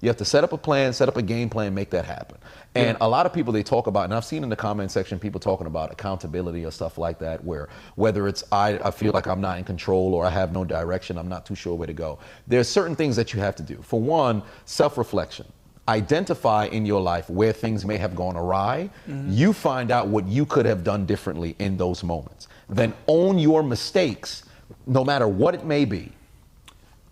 [0.00, 2.38] You have to set up a plan, set up a game plan, make that happen.
[2.74, 5.18] And a lot of people they talk about, and I've seen in the comment section
[5.18, 9.26] people talking about accountability or stuff like that, where whether it's I, I feel like
[9.26, 11.92] I'm not in control or I have no direction, I'm not too sure where to
[11.92, 12.18] go.
[12.46, 13.76] There's certain things that you have to do.
[13.82, 15.46] For one, self-reflection.
[15.88, 18.90] Identify in your life where things may have gone awry.
[19.08, 19.32] Mm-hmm.
[19.32, 22.48] You find out what you could have done differently in those moments.
[22.68, 24.44] Then own your mistakes,
[24.86, 26.12] no matter what it may be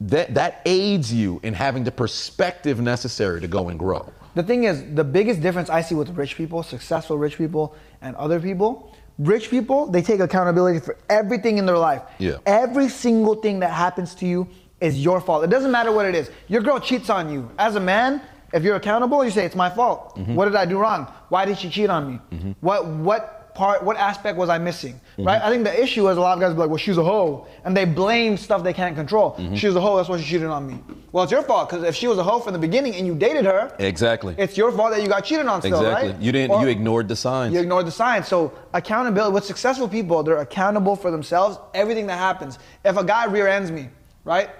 [0.08, 4.12] that that aids you in having the perspective necessary to go and grow.
[4.34, 8.16] The thing is, the biggest difference I see with rich people, successful rich people, and
[8.16, 12.02] other people, rich people, they take accountability for everything in their life.
[12.18, 12.38] Yeah.
[12.44, 14.48] Every single thing that happens to you
[14.80, 15.44] is your fault.
[15.44, 16.30] It doesn't matter what it is.
[16.48, 17.50] Your girl cheats on you.
[17.58, 18.20] As a man,
[18.52, 20.16] if you're accountable, you say it's my fault.
[20.16, 20.34] Mm-hmm.
[20.34, 21.06] What did I do wrong?
[21.28, 22.54] Why did she cheat on me?
[22.60, 24.94] What what part what aspect was I missing?
[24.94, 25.24] Mm-hmm.
[25.24, 25.40] Right?
[25.40, 27.46] I think the issue is a lot of guys be like, well, she's a hoe,
[27.64, 29.32] and they blame stuff they can't control.
[29.32, 29.54] Mm-hmm.
[29.54, 30.78] She was a hoe, that's why she cheated on me.
[31.12, 33.14] Well, it's your fault because if she was a hoe from the beginning and you
[33.14, 34.34] dated her, Exactly.
[34.36, 36.10] it's your fault that you got cheated on still, exactly.
[36.10, 36.20] right?
[36.20, 36.50] You didn't.
[36.50, 37.54] Or you ignored the signs.
[37.54, 38.26] You ignored the signs.
[38.28, 42.58] So accountability with successful people, they're accountable for themselves, everything that happens.
[42.84, 43.88] If a guy rear ends me,
[44.24, 44.50] right?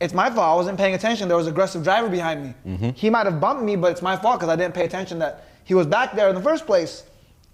[0.00, 0.52] It's my fault.
[0.52, 1.28] I wasn't paying attention.
[1.28, 2.54] There was an aggressive driver behind me.
[2.66, 2.90] Mm-hmm.
[2.90, 5.46] He might have bumped me, but it's my fault because I didn't pay attention that
[5.64, 7.04] he was back there in the first place.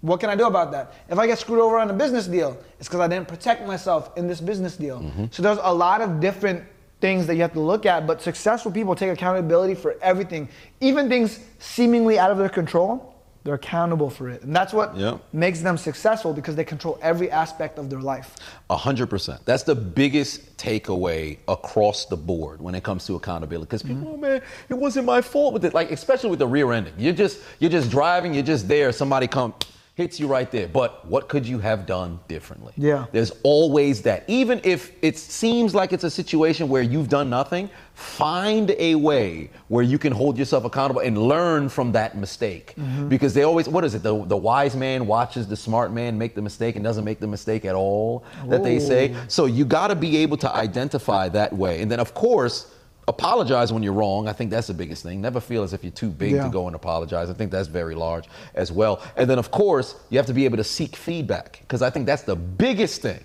[0.01, 0.93] What can I do about that?
[1.09, 4.15] If I get screwed over on a business deal, it's because I didn't protect myself
[4.17, 4.99] in this business deal.
[5.01, 5.25] Mm-hmm.
[5.31, 6.63] So there's a lot of different
[7.01, 10.47] things that you have to look at, but successful people take accountability for everything,
[10.79, 13.13] even things seemingly out of their control.
[13.45, 14.41] They're accountable for it.
[14.43, 15.17] And that's what Yeah.
[15.31, 18.35] makes them successful because they control every aspect of their life.
[18.69, 19.39] Hundred percent.
[19.45, 23.65] That's the biggest takeaway across the board when it comes to accountability.
[23.65, 24.13] Because people, Mm-hmm.
[24.13, 25.73] oh man, it wasn't my fault with it.
[25.73, 28.91] Like especially with the rear ending, you're just you're just driving, you're just there.
[28.91, 29.53] Somebody come
[29.99, 30.65] hits you right there.
[30.65, 32.71] But what could you have done differently?
[32.77, 33.07] Yeah.
[33.11, 34.23] There's always that.
[34.27, 39.49] Even if it seems like it's a situation where you've done nothing, find a way
[39.67, 42.75] where you can hold yourself accountable and learn from that mistake.
[42.77, 43.09] Mm-hmm.
[43.09, 44.01] Because they always, what is it?
[44.01, 47.27] The, the wise man watches the smart man make the mistake and doesn't make the
[47.27, 49.13] mistake at all, that they say.
[49.27, 51.81] So you got to be able to identify that way.
[51.81, 52.73] And then, of course,
[53.09, 54.27] apologize when you're wrong.
[54.27, 55.19] I think that's the biggest thing.
[55.19, 56.43] Never feel as if you're too big Yeah.
[56.43, 57.29] to go and apologize.
[57.29, 59.01] I think that's very large as well.
[59.17, 62.05] And then, of course, you have to be able to seek feedback because I think
[62.05, 63.19] that's the biggest thing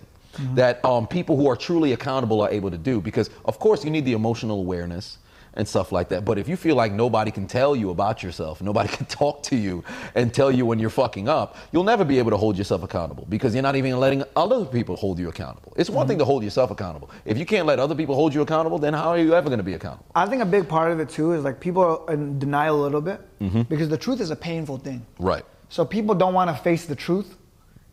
[0.55, 3.01] that um, people who are truly accountable are able to do.
[3.01, 5.19] Because, of course, you need the emotional awareness
[5.57, 6.25] and stuff like that.
[6.25, 9.57] But if you feel like nobody can tell you about yourself, nobody can talk to
[9.57, 12.83] you and tell you when you're fucking up, you'll never be able to hold yourself
[12.83, 15.73] accountable because you're not even letting other people hold you accountable.
[15.77, 17.11] It's one thing to hold yourself accountable.
[17.25, 19.59] If you can't let other people hold you accountable, then how are you ever going
[19.59, 20.07] to be accountable?
[20.15, 22.83] I think a big part of it too is like people are in denial a
[22.83, 23.63] little bit mm-hmm.
[23.63, 25.07] because the truth is a painful thing.
[25.19, 25.45] Right.
[25.69, 27.37] So people don't want to face the truth,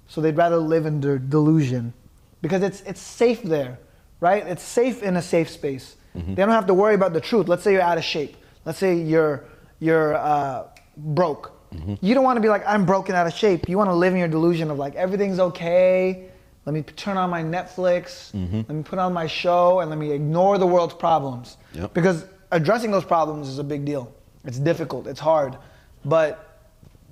[0.08, 1.94] so they'd rather live in their delusion
[2.42, 3.80] because it's it's safe there,
[4.20, 4.46] right?
[4.46, 5.96] It's safe in a safe space.
[6.16, 6.36] Mm-hmm.
[6.36, 7.48] They don't have to worry about the truth.
[7.48, 8.36] Let's say you're out of shape.
[8.66, 9.46] Let's say you're
[9.80, 11.54] you're uh, broke.
[11.74, 12.06] Mm-hmm.
[12.06, 13.70] You don't want to be like I'm broken out of shape.
[13.70, 16.30] You want to live in your delusion of like everything's okay.
[16.66, 18.32] Let me turn on my Netflix.
[18.34, 18.58] Mm-hmm.
[18.58, 21.58] Let me put on my show and let me ignore the world's problems.
[21.74, 21.94] Yep.
[21.94, 24.14] Because addressing those problems is a big deal.
[24.44, 25.08] It's difficult.
[25.08, 25.58] It's hard,
[26.06, 26.60] but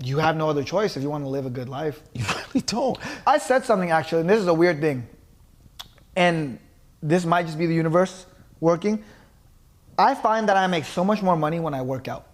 [0.03, 2.01] you have no other choice if you want to live a good life.
[2.13, 2.97] You really don't.
[3.25, 5.07] I said something actually, and this is a weird thing,
[6.15, 6.59] and
[7.01, 8.25] this might just be the universe
[8.59, 9.03] working.
[9.97, 12.27] I find that I make so much more money when I work out.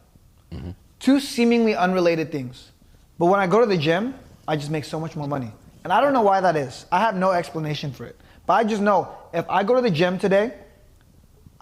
[0.52, 0.72] Mm-hmm.
[1.00, 2.72] Two seemingly unrelated things.
[3.18, 4.14] But when I go to the gym,
[4.48, 5.52] I just make so much more money.
[5.84, 6.86] And I don't know why that is.
[6.92, 8.20] I have no explanation for it.
[8.46, 10.54] But I just know if I go to the gym today,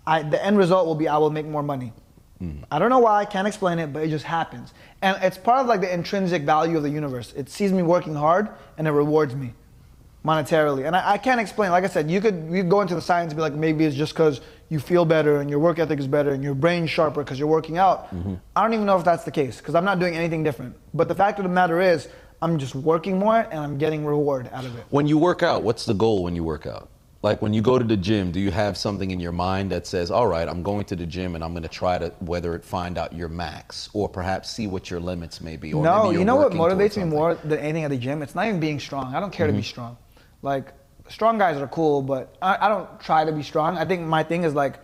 [0.06, 1.93] I, the end result will be I will make more money.
[2.41, 2.63] Mm-hmm.
[2.69, 4.73] I don't know why, I can't explain it, but it just happens.
[5.02, 7.34] And it's part of like the intrinsic value of the universe.
[7.34, 9.54] It sees me working hard and it rewards me
[10.25, 10.86] monetarily.
[10.86, 11.71] And I, I can't explain.
[11.71, 13.86] Like I said, you could you could go into the science and be like, maybe
[13.86, 16.89] it's just because you feel better and your work ethic is better and your brain's
[16.89, 18.13] sharper because you're working out.
[18.13, 18.36] Mm-hmm.
[18.55, 20.75] I don't even know if that's the case because I'm not doing anything different.
[20.93, 22.07] But the fact of the matter is,
[22.41, 24.86] I'm just working more and I'm getting reward out of it.
[24.89, 26.89] When you work out, what's the goal when you work out?
[27.21, 29.88] Like when you go to the gym, do you have something in your mind that
[29.88, 32.53] says, all right, I'm going to the gym and I'm going to try to whether
[32.53, 35.71] it find out your max or perhaps see what your limits may be?
[35.73, 38.21] Or no, you know what motivates me more than anything at the gym?
[38.21, 39.15] It's not even being strong.
[39.15, 39.63] I don't care to be mm-hmm.
[39.63, 39.97] strong.
[40.43, 40.73] Like,
[41.10, 43.77] strong guys are cool, but I, I don't try to be strong.
[43.77, 44.75] I think my thing is like,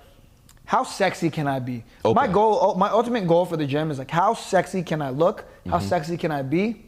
[0.66, 1.84] how sexy can I be?
[2.04, 5.10] My goal, oh, my ultimate goal for the gym is like, how sexy can I
[5.10, 5.46] look?
[5.68, 5.88] How mm-hmm.
[5.88, 6.86] sexy can I be?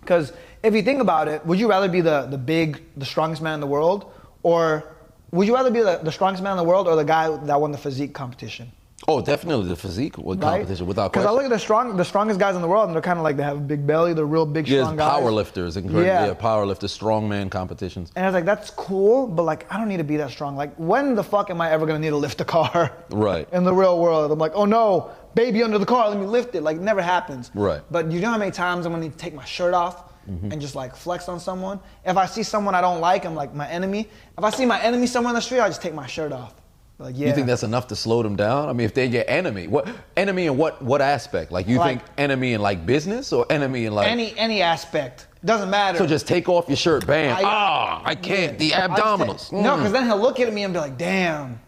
[0.00, 3.42] Because if you think about it, would you rather be the, the big, the strongest
[3.42, 4.12] man in the world?
[4.42, 4.94] Or
[5.30, 7.60] would you rather be the, the strongest man in the world or the guy that
[7.60, 8.70] won the physique competition?
[9.06, 10.60] Oh, definitely the physique with Right?
[10.60, 12.94] competition without Because I look at the strong, the strongest guys in the world, and
[12.94, 14.14] they're kind of like they have a big belly.
[14.14, 15.10] They're real big, Yes, strong guys.
[15.10, 16.06] power lifters, incredible.
[16.06, 16.26] Yeah.
[16.26, 16.34] Yeah.
[16.34, 18.12] power lifters, strongman competitions.
[18.16, 20.56] And I was like, that's cool, but like, I don't need to be that strong.
[20.56, 22.96] Like, when the fuck am I ever gonna need to lift a car?
[23.10, 23.46] Right.
[23.52, 26.54] In the real world, I'm like, oh no, baby under the car, let me lift
[26.54, 26.62] it.
[26.62, 27.50] Like, it never happens.
[27.54, 27.82] Right.
[27.90, 30.50] But you know how many times I'm gonna need to take my shirt off mm-hmm.
[30.50, 31.78] and just like flex on someone?
[32.06, 34.08] If I see someone I don't like, I'm like my enemy.
[34.38, 36.54] If I see my enemy somewhere in the street, I just take my shirt off.
[36.98, 37.28] Like, yeah.
[37.28, 38.68] You think that's enough to slow them down?
[38.68, 41.50] I mean, if they're your enemy, what enemy in what what aspect?
[41.50, 45.26] Like you Like- think enemy in like business or enemy in like any any aspect?
[45.44, 45.98] Doesn't matter.
[45.98, 47.36] So just take off your shirt, bam.
[47.36, 48.58] I- ah, I can't.
[48.58, 49.40] The I just abdominals.
[49.50, 49.76] say- No, Mm.
[49.78, 51.58] because then he'll look at me and be like, "Damn,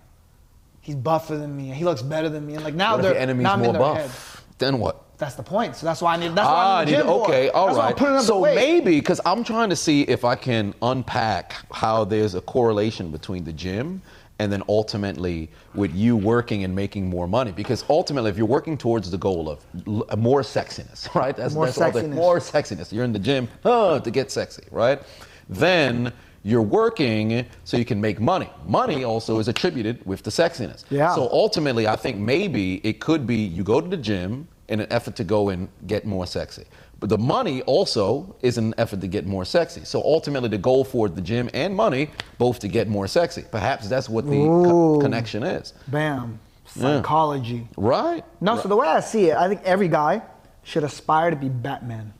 [0.80, 1.70] he's buffer than me.
[1.72, 3.72] He looks better than me." And like now What they're your enemy's now I'm more
[3.74, 3.96] buff?
[3.96, 4.10] head.
[4.58, 5.02] Then what?
[5.18, 5.74] That's the point.
[5.76, 6.34] So that's why I need.
[6.36, 7.24] That's why Ah, I need the gym for.
[7.24, 7.96] okay, all Why right.
[7.96, 12.40] the So maybe because I'm trying to see if I can unpack how there's a
[12.42, 14.02] correlation between the gym
[14.38, 17.52] and then ultimately with you working and making more money.
[17.52, 21.36] Because ultimately, if you're working towards the goal of l- more sexiness, right?
[21.36, 22.14] That's, More that's all the- sexiness.
[22.14, 22.92] more sexiness.
[22.92, 25.00] You're in the gym uh, to get sexy, right?
[25.48, 28.48] Then you're working so you can make money.
[28.66, 30.84] Money also is attributed with the sexiness.
[30.90, 31.14] Yeah.
[31.14, 34.86] So ultimately, I think maybe it could be you go to the gym in an
[34.90, 36.64] effort to go and get more sexy.
[36.98, 39.84] But the money also is an effort to get more sexy.
[39.84, 43.44] So ultimately, the goal for the gym and money, both to get more sexy.
[43.50, 45.74] Perhaps that's what the co- connection is.
[45.88, 47.68] Bam, psychology.
[47.76, 48.24] Right?
[48.40, 50.22] No, so the way I see it, I think every guy
[50.62, 52.14] should aspire to be Batman.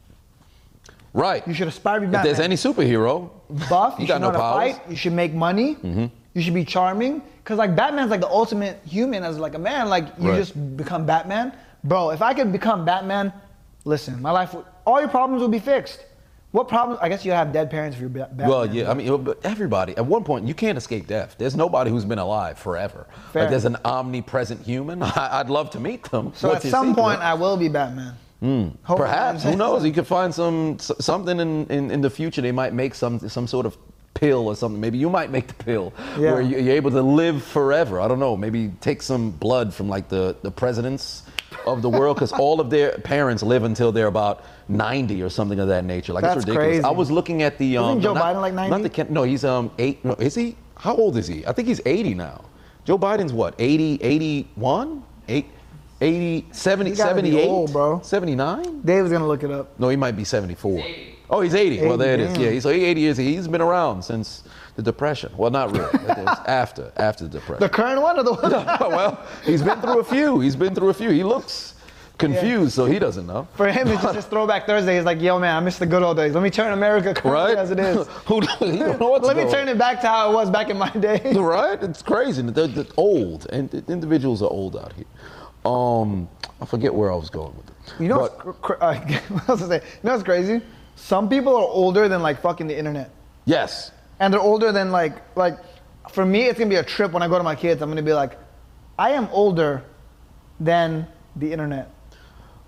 [1.14, 1.46] Right.
[1.48, 2.30] You should aspire to be Batman.
[2.30, 3.30] if there's any superhero,
[3.70, 3.94] buff.
[3.98, 4.72] You You, got should no know to powers.
[4.72, 4.78] Mm-hmm.
[4.82, 4.90] fight.
[4.90, 5.74] You should make money.
[5.76, 6.06] mm-hmm.
[6.34, 7.22] You should be charming.
[7.44, 9.88] Cause like Batman's like the ultimate human as like a man.
[9.88, 10.36] Like you Right.
[10.36, 11.52] just become Batman,
[11.84, 12.10] bro.
[12.10, 13.32] If I could become Batman,
[13.86, 16.04] listen, my life all your problems will be fixed.
[16.52, 17.00] What problems?
[17.02, 18.48] I guess you have dead parents if you're ba- Batman.
[18.48, 21.34] Well, yeah, I mean, everybody, at one point, you can't escape death.
[21.38, 23.06] There's nobody who's been alive forever.
[23.32, 23.42] Fair.
[23.42, 25.02] Like, there's an omnipresent human.
[25.02, 26.32] I, would love to meet them.
[26.34, 27.02] So What's at some secret?
[27.02, 28.14] point, I will be Batman.
[28.40, 28.68] Hmm.
[28.84, 29.08] Hopefully.
[29.08, 29.42] Perhaps.
[29.42, 29.84] Who knows?
[29.84, 32.40] You could find some something in, in, in the future.
[32.42, 33.76] They might make some some sort of
[34.16, 34.80] pill or something.
[34.80, 36.32] Maybe you might make the pill Yeah.
[36.32, 38.00] where you- you're able to live forever.
[38.00, 38.36] I don't know.
[38.36, 41.22] Maybe take some blood from like the, the presidents
[41.66, 45.60] of the world because all of their parents live until they're about 90 or something
[45.60, 46.12] of that nature.
[46.12, 46.68] Like That's it's ridiculous.
[46.78, 46.84] crazy.
[46.84, 48.70] I was looking at the um Isn't Joe no, not- Biden like 90?
[48.70, 50.04] Not the no, he's um eight.
[50.04, 50.56] No, is he?
[50.76, 51.46] How old is he?
[51.46, 52.42] I think he's 80 now.
[52.84, 53.54] Joe Biden's what?
[53.58, 55.46] 80, 81, 8,
[56.00, 58.00] 80, 70, He 78, old, bro.
[58.02, 58.80] 79.
[58.84, 59.78] Dave's gonna look it up.
[59.80, 60.82] No, he might be 74.
[61.28, 61.86] Oh, he's 80.
[61.86, 62.36] well, there it is.
[62.38, 63.16] Yeah, so he's 80 years.
[63.16, 64.44] He's been around since
[64.76, 65.32] the Depression.
[65.36, 65.88] Well, not really.
[65.92, 67.60] It was after, after the Depression.
[67.60, 68.50] The current one or the one?
[68.92, 70.40] well, he's been through a few.
[70.40, 71.10] He's been through a few.
[71.10, 71.74] He looks
[72.18, 73.46] confused, so he doesn't know.
[73.56, 74.96] For him, it's just his throwback Thursday.
[74.96, 76.32] He's like, yo, man, I miss the good old days.
[76.34, 77.56] Let me turn America Right?
[77.58, 78.06] as it is.
[78.26, 78.46] Who he
[78.78, 80.90] don't know what's Let me turn it back to how it was back in my
[80.90, 81.32] day.
[81.34, 81.82] Right?
[81.82, 82.42] It's crazy.
[82.42, 85.04] They're, they're old, and individuals are old out here.
[85.70, 86.28] Um,
[86.60, 87.76] I forget where I was going with it.
[88.00, 88.94] You know, But- what's, cr- cr- uh,
[89.46, 89.74] what say?
[89.74, 90.62] You know what's crazy?
[90.96, 93.10] Some people are older than like fucking the internet,
[93.44, 93.92] yes.
[94.18, 95.58] and they're older than like like.
[96.10, 97.82] For me, it's gonna be a trip when I go to my kids.
[97.82, 98.38] I'm gonna be like,
[98.98, 99.82] I am older
[100.60, 101.90] than the internet.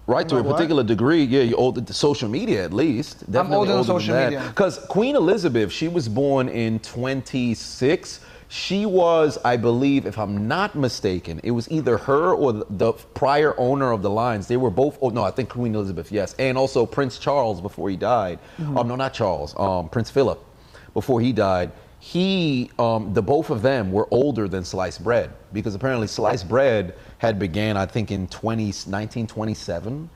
[0.06, 0.56] Right, to a Like what?
[0.56, 3.20] particular degree, yeah, you're older to social media at least.
[3.30, 4.42] Definitely I'm older than social media.
[4.48, 8.20] Because Queen Elizabeth, she was born in 26.
[8.48, 13.54] She was, I believe, if I'm not mistaken, it was either her or the, prior
[13.58, 14.48] owner of the lines.
[14.48, 16.34] They were both, oh no, I think Queen Elizabeth, yes.
[16.38, 18.38] And also Prince Charles before he died.
[18.58, 18.78] Mm-hmm.
[18.78, 20.42] Oh, no, not Charles, um, Prince Philip
[20.94, 21.72] before he died.
[22.00, 26.94] He, um, the both of them were older than sliced bread because apparently sliced bread
[27.18, 30.08] had began, I think, in 20, 1927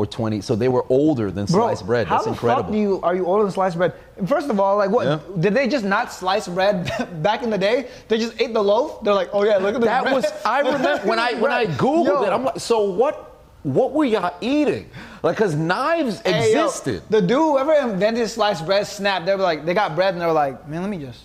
[0.00, 0.40] or 20.
[0.40, 2.06] So they were older than Bro, sliced bread.
[2.06, 2.62] how That's the incredible.
[2.64, 3.92] fuck do you are you older than sliced bread?
[4.26, 5.18] First of all, like what Yeah.
[5.38, 6.90] did they just not slice bread
[7.22, 7.88] back in the day?
[8.08, 9.04] They just ate the loaf.
[9.04, 10.14] They're like, oh yeah, look at this That bread.
[10.14, 12.22] was I remember when I when I googled Yo.
[12.24, 12.30] it.
[12.32, 13.26] I'm like, so what?
[13.62, 14.88] What were y'all eating?
[15.22, 17.02] Like, cause knives Hey, yo, existed.
[17.10, 19.26] the dude whoever invented sliced bread snapped.
[19.26, 21.24] They were like, they got bread and they were like, man, let me just.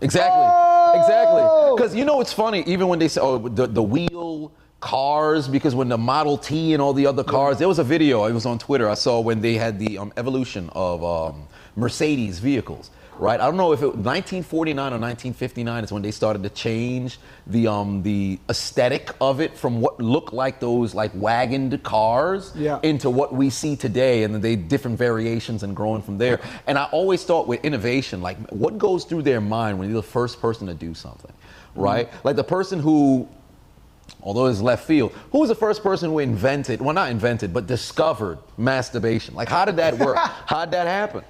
[0.00, 0.42] Exactly.
[0.42, 0.92] Oh!
[1.00, 1.42] Exactly.
[1.76, 5.74] Because you know it's funny, even when they say, oh, the, the wheel cars, because
[5.74, 8.46] when the Model T and all the other cars, there was a video, it was
[8.46, 11.44] on Twitter, I saw when they had the um, evolution of um,
[11.76, 12.90] Mercedes vehicles.
[13.20, 17.18] Right, I don't know if it 1949 or 1959 is when they started to change
[17.48, 22.78] the um the aesthetic of it from what looked like those like wagoned cars Yeah.
[22.84, 26.38] into what we see today and they different variations and growing from there
[26.68, 30.06] and i always thought with innovation like what goes through their mind when you're the
[30.06, 31.32] first person to do something
[31.74, 33.28] right like the person who
[34.22, 37.66] although it's left field who was the first person who invented well not invented but
[37.66, 41.22] discovered masturbation like how did that work how did that happen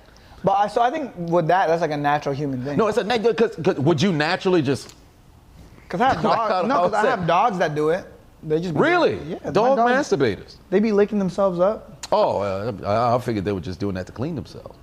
[0.45, 2.77] But I, so I think with that, that's like a natural human thing.
[2.79, 4.95] no it's a because would you naturally just
[5.83, 6.53] because I have Like, dogs.
[6.53, 7.27] how- no, because I have that?
[7.27, 8.05] dogs that do it.
[8.43, 9.51] They just really yeah.
[9.51, 12.07] dog dogs, masturbators They be licking themselves up.
[12.13, 14.77] oh uh, I, I figured they were just doing that to clean themselves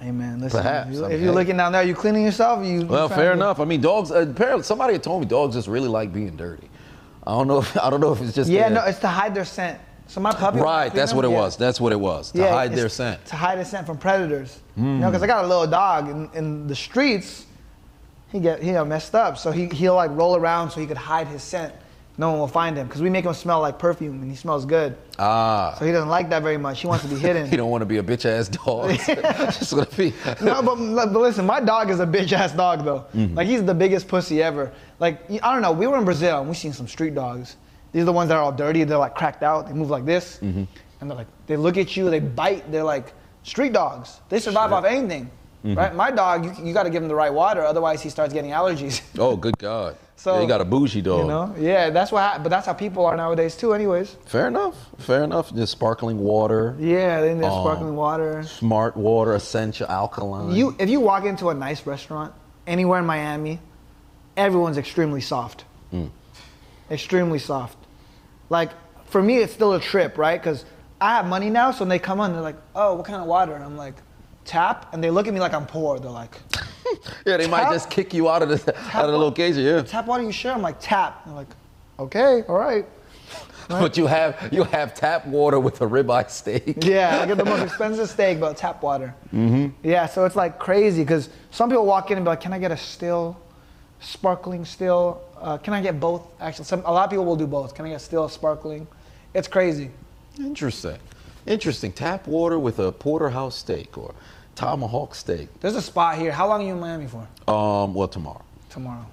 [0.00, 0.60] Hey man, listen.
[0.60, 1.38] Perhaps, if, you, I mean, if you're hey.
[1.38, 2.62] looking down there, you cleaning yourself.
[2.66, 3.58] You Well, fair enough.
[3.58, 4.10] I mean, dogs.
[4.10, 6.68] Uh, apparently, somebody had told me dogs just really like being dirty.
[7.26, 7.58] I don't know.
[7.58, 9.80] If, I don't know if it's just Yeah, their- no, it's to hide their scent.
[10.06, 10.58] So my puppy.
[10.58, 10.92] right.
[10.92, 11.38] That's what it yeah.
[11.38, 11.56] was.
[11.56, 13.20] That's what it was to Yeah, hide their scent.
[13.22, 13.26] Hmm.
[13.28, 14.60] To hide his scent from predators.
[14.76, 17.46] You know, because I got a little dog in, in the streets.
[18.30, 20.96] He get he got messed up, so he he'll like roll around so he could
[20.96, 21.72] hide his scent.
[22.16, 24.64] No one will find him because we make him smell like perfume and he smells
[24.64, 24.96] good.
[25.18, 26.80] Ah, So he doesn't like that very much.
[26.80, 27.46] He wants to be hidden.
[27.50, 28.90] he don't want to be a bitch ass dog.
[29.58, 30.12] just gonna be.
[30.40, 33.04] no, but, but listen, my dog is a bitch ass dog though.
[33.16, 33.34] Mm-hmm.
[33.34, 34.72] Like he's the biggest pussy ever.
[35.00, 35.72] Like I don't know.
[35.72, 37.56] We were in Brazil and we seen some street dogs.
[37.92, 38.84] These are the ones that are all dirty.
[38.84, 39.66] They're like cracked out.
[39.66, 40.64] They move like this, Mm-hmm.
[41.00, 42.10] and they're like they look at you.
[42.10, 42.70] They bite.
[42.70, 44.20] They're like street dogs.
[44.28, 45.30] They survive off anything,
[45.64, 45.74] Mm-hmm.
[45.78, 45.94] right?
[45.94, 48.50] My dog, you, you got to give him the right water, otherwise he starts getting
[48.52, 49.00] allergies.
[49.18, 49.96] Oh, good God.
[50.16, 51.20] So, yeah, you got a bougie dog.
[51.22, 51.54] You know?
[51.58, 52.22] Yeah, that's what.
[52.22, 53.74] hap- But that's how people are nowadays too.
[53.74, 54.16] Anyways.
[54.26, 54.74] Fair enough.
[54.98, 55.52] Fair enough.
[55.54, 58.42] Just sparkling water, Yeah, then there's Um, sparkling water.
[58.44, 60.52] smart water, essential alkaline.
[60.52, 62.32] You, if you walk into a nice restaurant
[62.66, 63.58] anywhere in Miami,
[64.36, 65.64] everyone's extremely soft.
[66.90, 67.76] Extremely soft.
[68.50, 68.70] Like
[69.06, 70.40] for me, it's still a trip, right?
[70.40, 70.64] Because
[71.00, 73.26] I have money now, so when they come on, they're like, "Oh, what kind of
[73.26, 73.94] water?" And I'm like,
[74.44, 75.98] "Tap," and they look at me like I'm poor.
[75.98, 76.36] They're like,
[77.26, 79.62] yeah, they might just kick you out of the out of the location.
[79.62, 79.82] Yeah.
[79.82, 81.48] "Tap water, you sure?" I'm like, "Tap." They're like,
[81.98, 82.86] "Okay, all right."
[83.68, 86.84] But you have you have tap water with a ribeye steak.
[86.84, 89.14] Yeah, I get the most expensive steak, but tap water.
[89.32, 89.68] Mm-hmm.
[89.82, 92.58] Yeah, so it's like crazy because some people walk in and be like, "Can I
[92.58, 93.40] get a still,
[94.00, 95.22] sparkling still?
[95.40, 97.74] Uh, can I get both?" Actually, some a lot of people will do both.
[97.74, 98.86] Can I get still, sparkling?
[99.32, 99.90] It's crazy.
[100.38, 100.98] Interesting.
[101.46, 101.92] Interesting.
[101.92, 104.14] Tap water with a porterhouse steak or
[104.54, 105.48] tomahawk steak.
[105.60, 106.32] There's a spot here.
[106.32, 107.26] How long are you in Miami for?
[107.50, 108.42] Um, well, tomorrow.
[108.70, 109.06] Tomorrow.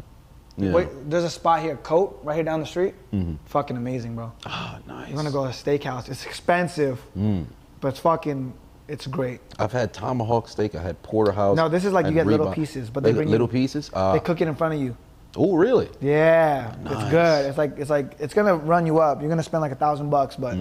[0.57, 0.73] Yeah.
[0.73, 2.93] Wait, there's a spot here, Cote, right here down the street.
[3.13, 3.37] Mm.
[3.45, 4.31] Fucking amazing, bro.
[4.45, 5.07] Ah, nice.
[5.07, 6.09] You're gonna go to a steakhouse.
[6.09, 7.45] It's expensive, mm.
[7.79, 8.53] but it's fucking,
[8.87, 9.39] it's great.
[9.57, 10.75] I've had tomahawk steak.
[10.75, 11.55] I had porterhouse.
[11.55, 13.89] No, this is like you get little pieces, but they They- bring you- little pieces.
[13.93, 14.95] Uh, they cook it in front of you.
[15.37, 15.89] oh, really?
[16.01, 16.93] Yeah, nice.
[16.93, 17.45] it's good.
[17.45, 19.21] It's like it's like it's gonna run you up.
[19.21, 20.57] You're gonna spend like a thousand bucks, but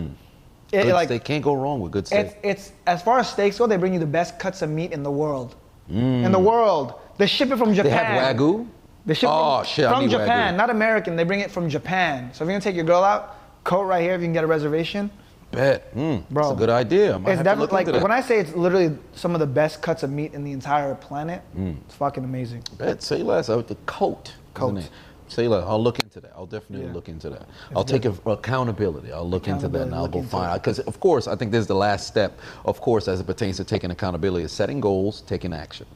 [0.72, 0.84] it.
[0.84, 2.26] Good like steak can't go wrong with good steak.
[2.26, 4.92] it's it's as far as steaks go, they bring you the best cuts of meat
[4.92, 5.56] in the world.
[5.90, 6.24] Mm.
[6.24, 7.84] In the world, they ship it from Japan.
[7.84, 8.66] they have wagyu.
[9.06, 9.88] They ship oh from, shit!
[9.88, 10.56] From Japan, Wagyu.
[10.56, 11.16] not American.
[11.16, 12.30] They bring it from Japan.
[12.32, 14.14] So if you're gonna take your girl out, Cote right here.
[14.14, 15.10] If you can get a reservation,
[15.50, 16.42] Bet, mm, Bro.
[16.42, 17.18] That's a good idea.
[17.18, 19.46] Might it's have to look definitely like when I say it's literally some of the
[19.46, 21.42] best cuts of meat in the entire planet.
[21.56, 21.76] Mm.
[21.86, 22.62] It's fucking amazing.
[22.78, 23.48] Bet, say less.
[23.48, 24.34] I the Cote.
[24.54, 24.88] Cote.
[25.30, 25.64] Say less.
[25.64, 26.32] I'll look into that.
[26.36, 26.92] I'll definitely Yeah.
[26.92, 27.46] look into that.
[27.76, 29.12] I'll take a, accountability.
[29.12, 30.60] I'll look into that and I'll go find.
[30.60, 32.36] Because of course, I think this is the last step.
[32.64, 35.86] Of course, as it pertains to taking accountability, is setting goals, taking action,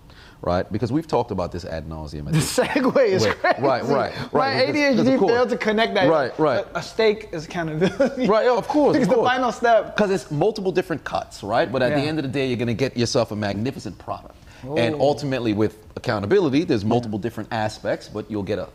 [0.40, 0.70] right?
[0.70, 2.26] Because we've talked about this ad nauseum.
[2.30, 3.60] The segue is Wait, crazy.
[3.62, 6.08] right, right, right, My because- because ADHD failed to connect that.
[6.08, 6.64] Right, right.
[6.74, 8.28] A, a steak is accountability.
[8.28, 8.96] Right, yeah, of course.
[8.98, 9.96] It's the final step.
[9.96, 11.70] Because it's multiple different cuts, right?
[11.70, 14.36] But at the end of the day, you're going to get yourself a magnificent product.
[14.76, 18.68] And ultimately, with accountability, there's multiple different aspects, but you'll get a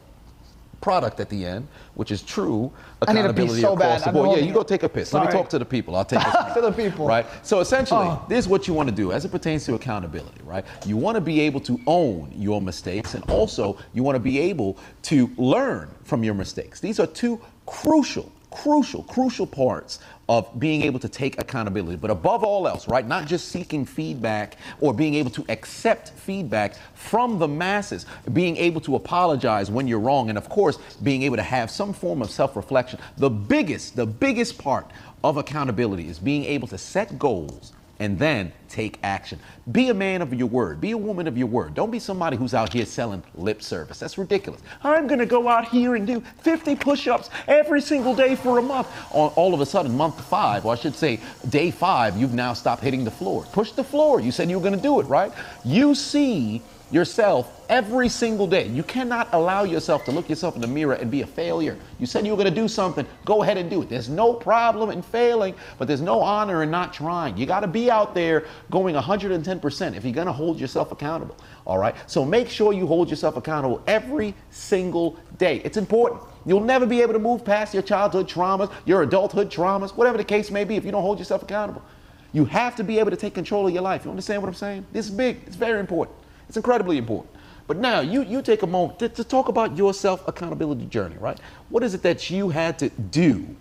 [0.82, 2.72] product at the end, which is true
[3.06, 4.14] I need a piece accountability so across bad.
[4.14, 4.40] the board.
[4.40, 5.14] Yeah, you go take a piss.
[5.14, 5.96] Let me talk to the people.
[5.96, 7.08] I'll take a Talk to the people.
[7.08, 7.26] Right?
[7.44, 8.26] So essentially, Oh.
[8.30, 10.66] this is what you want to do as it pertains to accountability, right?
[10.86, 14.40] You want to be able to own your mistakes and also you want to be
[14.40, 16.80] able to learn from your mistakes.
[16.80, 20.00] These are two crucial, crucial, crucial parts
[20.30, 21.98] of being able to take accountability.
[21.98, 26.76] But above all else, right, not just seeking feedback or being able to accept feedback
[26.94, 31.36] from the masses, being able to apologize when you're wrong, and of course, being able
[31.36, 33.00] to have some form of self reflection.
[33.18, 34.86] The biggest, the biggest part
[35.24, 39.40] of accountability is being able to set goals and then take action.
[39.72, 40.80] Be a man of your word.
[40.80, 41.74] Be a woman of your word.
[41.74, 44.00] Don't be somebody who's out here selling lip service.
[44.00, 44.62] That's ridiculous.
[44.84, 48.60] I'm going to go out here and do 50 push ups every single day for
[48.60, 48.88] a month.
[49.12, 51.20] All, of a sudden, month five, or I should say,
[51.50, 53.44] day five, you've now stopped hitting the floor.
[53.52, 54.20] Push the floor.
[54.20, 55.32] You said you were going to do it, right?
[55.66, 56.62] You see
[56.92, 58.68] yourself every single day.
[58.68, 61.78] You cannot allow yourself to look yourself in the mirror and be a failure.
[62.00, 63.90] You said you were going to do something, go ahead and do it.
[63.90, 67.38] There's no problem in failing, but there's no honor in not trying.
[67.38, 71.38] You got to be out there going 110% if you're going to hold yourself accountable.
[71.66, 71.96] All right?
[72.08, 75.62] So make sure you hold yourself accountable every single day.
[75.64, 76.22] It's important.
[76.46, 80.24] You'll never be able to move past your childhood traumas, your adulthood traumas, whatever the
[80.24, 81.84] case may be, if you don't hold yourself accountable.
[82.32, 84.06] You have to be able to take control of your life.
[84.06, 84.86] You understand what I'm saying?
[84.92, 85.42] This is big.
[85.48, 86.19] It's very important.
[86.50, 87.34] It's incredibly important.
[87.68, 91.16] But now you, you take a moment to, to talk about your self accountability journey,
[91.20, 91.40] right?
[91.70, 93.56] What is it that you had to do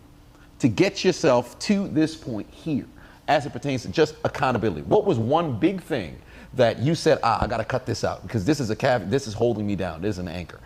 [0.59, 2.86] to get yourself to this point here
[3.28, 4.80] as it pertains to just accountability?
[4.82, 6.18] What was one big thing
[6.55, 9.11] that you said, ah, I got to cut this out because this is a cav-
[9.11, 10.01] this is holding me down.
[10.01, 10.61] This is an anchor.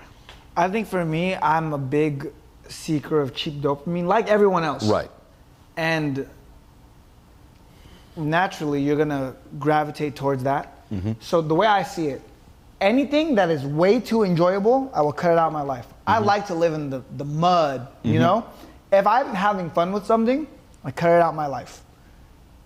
[0.57, 2.33] I think for me, I'm a big
[2.69, 4.87] seeker of cheap dopamine, like everyone else.
[4.87, 5.11] Right.
[5.77, 6.29] And
[8.17, 10.82] naturally, you're gonna gravitate towards that.
[10.93, 11.13] Mm-hmm.
[11.21, 12.21] So the way I see it,
[12.81, 15.87] anything that is way too enjoyable, I will cut it out of my life.
[16.07, 16.27] I mm-hmm.
[16.27, 18.23] like to live in the, the mud, you mm-hmm.
[18.23, 18.47] know?
[18.93, 20.47] If I'm having fun with something,
[20.85, 21.83] I cut it out of my life.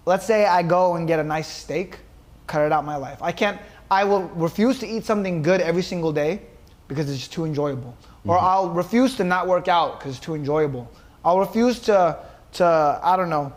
[0.07, 1.99] Let's say I go and get a nice steak,
[2.47, 3.22] cut it out of my life.
[3.22, 3.61] I can't,
[3.91, 6.43] I will refuse to eat something good every single day
[6.89, 7.97] because it's just too enjoyable.
[8.24, 10.91] Or I'll refuse to not work out because it's too enjoyable.
[11.24, 12.18] I'll refuse to,
[12.55, 13.53] to, I don't know,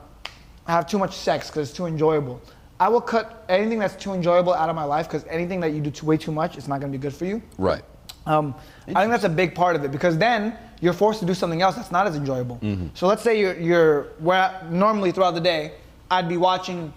[0.67, 2.39] have too much sex because it's too enjoyable.
[2.79, 5.81] I will cut anything that's too enjoyable out of my life because anything that you
[5.81, 7.41] do too, way too much, it's not going to be good for you.
[7.57, 7.83] Right.
[8.25, 8.55] Um,
[8.87, 11.61] I think that's a big part of it because then you're forced to do something
[11.61, 12.59] else that's not as enjoyable.
[12.93, 15.73] So let's say you're, you're where normally throughout the day,
[16.09, 16.93] I'd be watching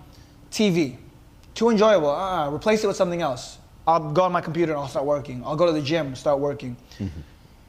[0.51, 0.99] TV.
[1.55, 2.11] Too enjoyable.
[2.11, 3.59] Uh, replace it with something else.
[3.87, 5.43] I'll go on my computer and I'll start working.
[5.45, 6.76] I'll go to the gym and start working.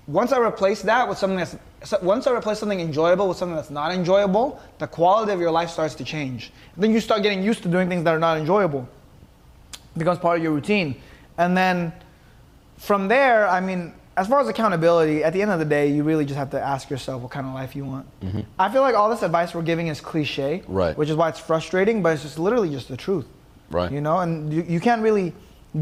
[0.08, 3.56] Once I replace that with something that's so once I replace something enjoyable with something
[3.56, 6.52] that's not enjoyable, the quality of your life starts to change.
[6.78, 8.88] Then you start getting used to doing things that are not enjoyable.
[9.96, 10.96] It becomes part of your routine.
[11.38, 11.92] And then
[12.78, 16.04] from there, I mean, as far as accountability, at the end of the day, you
[16.04, 18.06] really just have to ask yourself what kind of life you want.
[18.60, 20.74] I feel like all this advice we're giving is cliche, Mm-hmm.
[20.74, 20.98] Right.
[20.98, 23.26] which is why it's frustrating, but it's just literally just the truth.
[23.72, 23.92] Right.
[23.92, 25.34] You know, and you, you can't really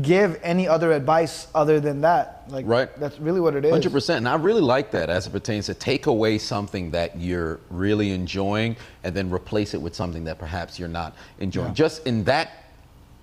[0.01, 2.43] give any other advice other than that.
[2.47, 2.89] Like, Right.
[2.99, 3.71] that's really what it is.
[3.71, 7.19] Hundred percent, and I really like that as it pertains to take away something that
[7.19, 11.69] you're really enjoying and then replace it with something that perhaps you're not enjoying.
[11.69, 11.73] Yeah.
[11.73, 12.51] Just in that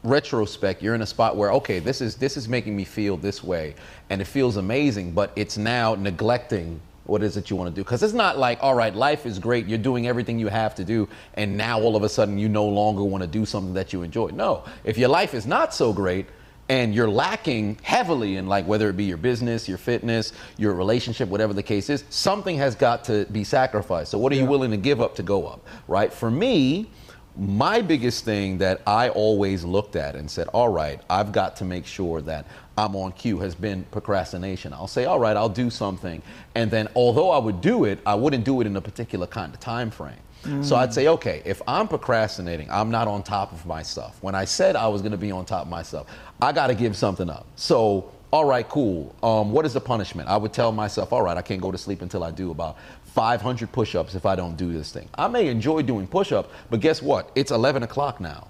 [0.04, 3.42] retrospect, you're in a spot where okay, this is this is making me feel this
[3.42, 3.74] way,
[4.10, 7.82] and it feels amazing, but it's now neglecting what is it you want to do?
[7.82, 10.84] Because it's not like, all right, life is great, you're doing everything you have to
[10.84, 13.94] do, and now all of a sudden you no longer want to do something that
[13.94, 14.28] you enjoy.
[14.28, 16.26] No, if your life is not so great,
[16.68, 21.28] and you're lacking heavily in like whether it be your business, your fitness, your relationship,
[21.28, 24.10] whatever the case is, something has got to be sacrificed.
[24.10, 26.12] So what are you willing to give up to go up, right?
[26.12, 26.90] For me,
[27.36, 31.64] my biggest thing that I always looked at and said, all right, I've got to
[31.64, 32.46] make sure that
[32.76, 34.72] I'm on cue has been procrastination.
[34.72, 36.20] I'll say, all right, I'll do something.
[36.54, 39.54] And then although I would do it, I wouldn't do it in a particular kind
[39.54, 40.16] of time frame.
[40.62, 44.16] So I'd say, okay, if I'm procrastinating, I'm not on top of my stuff.
[44.22, 46.07] When I said I was going to be on top of my stuff,
[46.41, 47.47] I got to give something up.
[47.57, 49.14] So, all right, cool.
[49.22, 50.28] Um, what is the punishment?
[50.28, 52.76] I would tell myself, all right, I can't go to sleep until I do about
[53.05, 55.09] 500 push ups if I don't do this thing.
[55.16, 57.30] I may enjoy doing push ups, but guess what?
[57.34, 58.47] It's 11 o'clock now.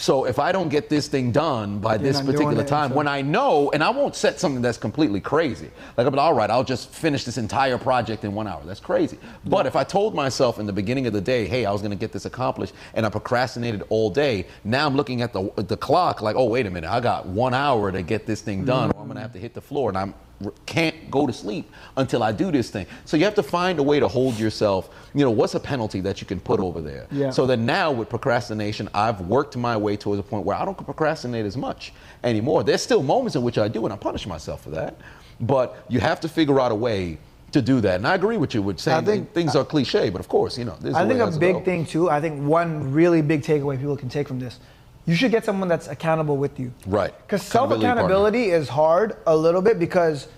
[0.00, 3.20] So if I don't get this thing done by You're this particular time, when I
[3.20, 6.90] know, and I won't set something that's completely crazy, like I'm all right, I'll just
[6.90, 8.62] finish this entire project in one hour.
[8.64, 9.18] That's crazy.
[9.44, 11.90] But if I told myself in the beginning of the day, hey, I was going
[11.90, 15.76] to get this accomplished, and I procrastinated all day, now I'm looking at the the
[15.76, 18.90] clock like, oh wait a minute, I got one hour to get this thing done,
[18.90, 18.98] mm-hmm.
[18.98, 20.14] or I'm going to have to hit the floor, and I'm
[20.66, 22.86] can't go to sleep until I do this thing.
[23.04, 24.90] So you have to find a way to hold yourself.
[25.14, 27.06] You know, what's a penalty that you can put over there?
[27.10, 27.30] Yeah.
[27.30, 30.76] So that now with procrastination, I've worked my way towards a point where I don't
[30.76, 32.62] procrastinate as much anymore.
[32.62, 34.96] There's still moments in which I do, and I punish myself for that.
[35.40, 37.18] But you have to figure out a way
[37.52, 37.96] to do that.
[37.96, 40.58] And I agree with you with saying I think, things are cliche, but of course,
[40.58, 40.76] you know.
[40.94, 42.10] I think a big thing too.
[42.10, 44.58] I think one really big takeaway people can take from this
[45.08, 46.70] you should get someone that's accountable with you.
[46.86, 47.14] Right.
[47.26, 50.28] Because self accountability is hard a little bit because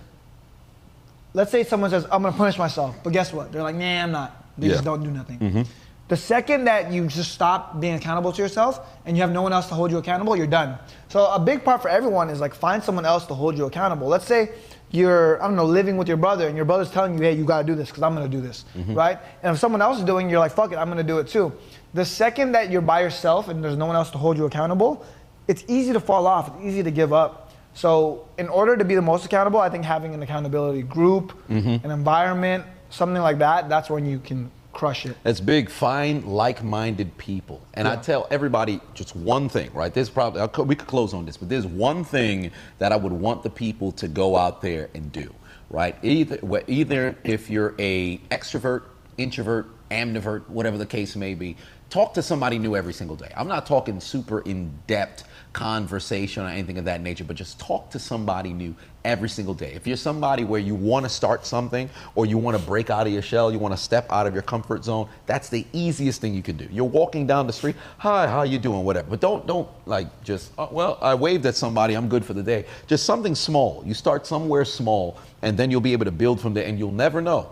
[1.35, 3.51] let's say someone says, I'm gonna punish myself, but guess what?
[3.51, 4.47] They're like, nah, I'm not.
[4.57, 4.75] They yeah.
[4.75, 5.39] just don't do nothing.
[5.41, 5.63] Mm-hmm.
[6.07, 9.53] The second that you just stop being accountable to yourself and you have no one
[9.53, 10.79] else to hold you accountable, you're done.
[11.09, 14.07] So a big part for everyone is like find someone else to hold you accountable.
[14.07, 14.51] Let's say
[14.93, 17.45] you're, I don't know, living with your brother and your brother's telling you, hey, you
[17.45, 18.95] gotta do this because I'm gonna do this, mm-hmm.
[18.95, 19.19] right?
[19.43, 21.29] And if someone else is doing it, you're like, fuck it, I'm gonna do it
[21.29, 21.53] too.
[21.95, 25.05] The second that you're by yourself and there's no one else to hold you accountable,
[25.49, 27.51] it's easy to fall off, it's easy to give up.
[27.73, 31.85] So, in order to be the most accountable, I think having an accountability group, mm-hmm.
[31.85, 35.17] an environment, something like that, that's when you can crush it.
[35.23, 35.71] That's big.
[35.71, 37.93] Find like-minded people, and yeah.
[37.93, 39.73] I tell everybody just one thing.
[39.73, 39.93] Right?
[39.93, 43.43] There's probably we could close on this, but there's one thing that I would want
[43.43, 45.33] the people to go out there and do.
[45.71, 45.97] Right?
[46.03, 48.83] Either either if you're a extrovert,
[49.17, 51.57] introvert, ambivert, whatever the case may be,
[51.91, 53.31] talk to somebody new every single day.
[53.37, 57.91] I'm not talking super in depth conversation or anything of that nature, but just talk
[57.91, 58.73] to somebody new
[59.05, 59.73] every single day.
[59.73, 63.09] If you're somebody where you want to start something or you want to break out
[63.09, 66.21] of your shell, you want to step out of your comfort zone, that's the easiest
[66.21, 66.69] thing you can do.
[66.71, 69.11] You're walking down the street, hi, how you doing, whatever.
[69.11, 72.43] But don't don't like just oh, well, I waved at somebody, I'm good for the
[72.45, 72.67] day.
[72.87, 73.83] Just something small.
[73.85, 76.93] You start somewhere small and then you'll be able to build from there and you'll
[76.93, 77.51] never know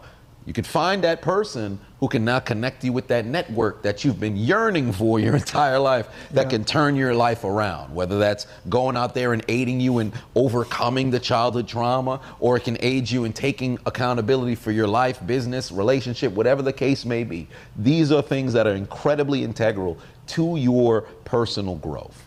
[0.48, 4.18] you can find that person who can now connect you with that network that you've
[4.18, 6.48] been yearning for your entire life that yeah.
[6.48, 7.94] can turn your life around.
[7.94, 12.64] Whether that's going out there and aiding you in overcoming the childhood trauma, or it
[12.64, 17.24] can aid you in taking accountability for your life, business, relationship, whatever the case may
[17.24, 17.46] be.
[17.76, 22.24] These are things that are incredibly integral to your personal growth.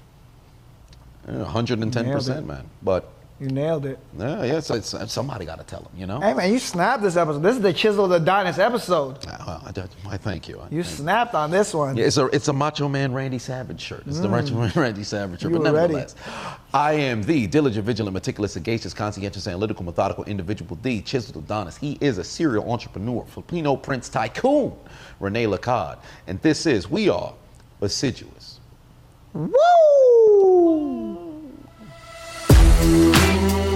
[1.27, 2.69] 110%, man.
[2.83, 3.11] But
[3.41, 3.97] you nailed it.
[4.19, 4.59] Yeah, yeah.
[4.59, 6.19] So it's, somebody got to tell them, you know.
[6.19, 7.41] Hey man, you snapped this episode.
[7.41, 9.25] This is the Chisel the Adonis episode.
[9.27, 10.61] Uh, I, I, thank you.
[10.69, 11.97] You snapped on this one.
[11.97, 14.03] Yeah, it's a it's a Macho Man Randy Savage shirt.
[14.05, 14.21] It's mm.
[14.21, 15.51] the Macho Man Randy Savage shirt.
[15.51, 16.57] You but nevertheless, ready.
[16.75, 20.77] I am the diligent, vigilant, meticulous, sagacious, conscientious, analytical, methodical individual.
[20.83, 21.77] The Chisel Adonis.
[21.77, 24.73] He is a serial entrepreneur, Filipino Prince Tycoon,
[25.19, 27.33] Rene Lacard, and this is we are
[27.81, 28.59] assiduous.
[29.33, 31.10] Woo!
[32.81, 33.70] Thank you.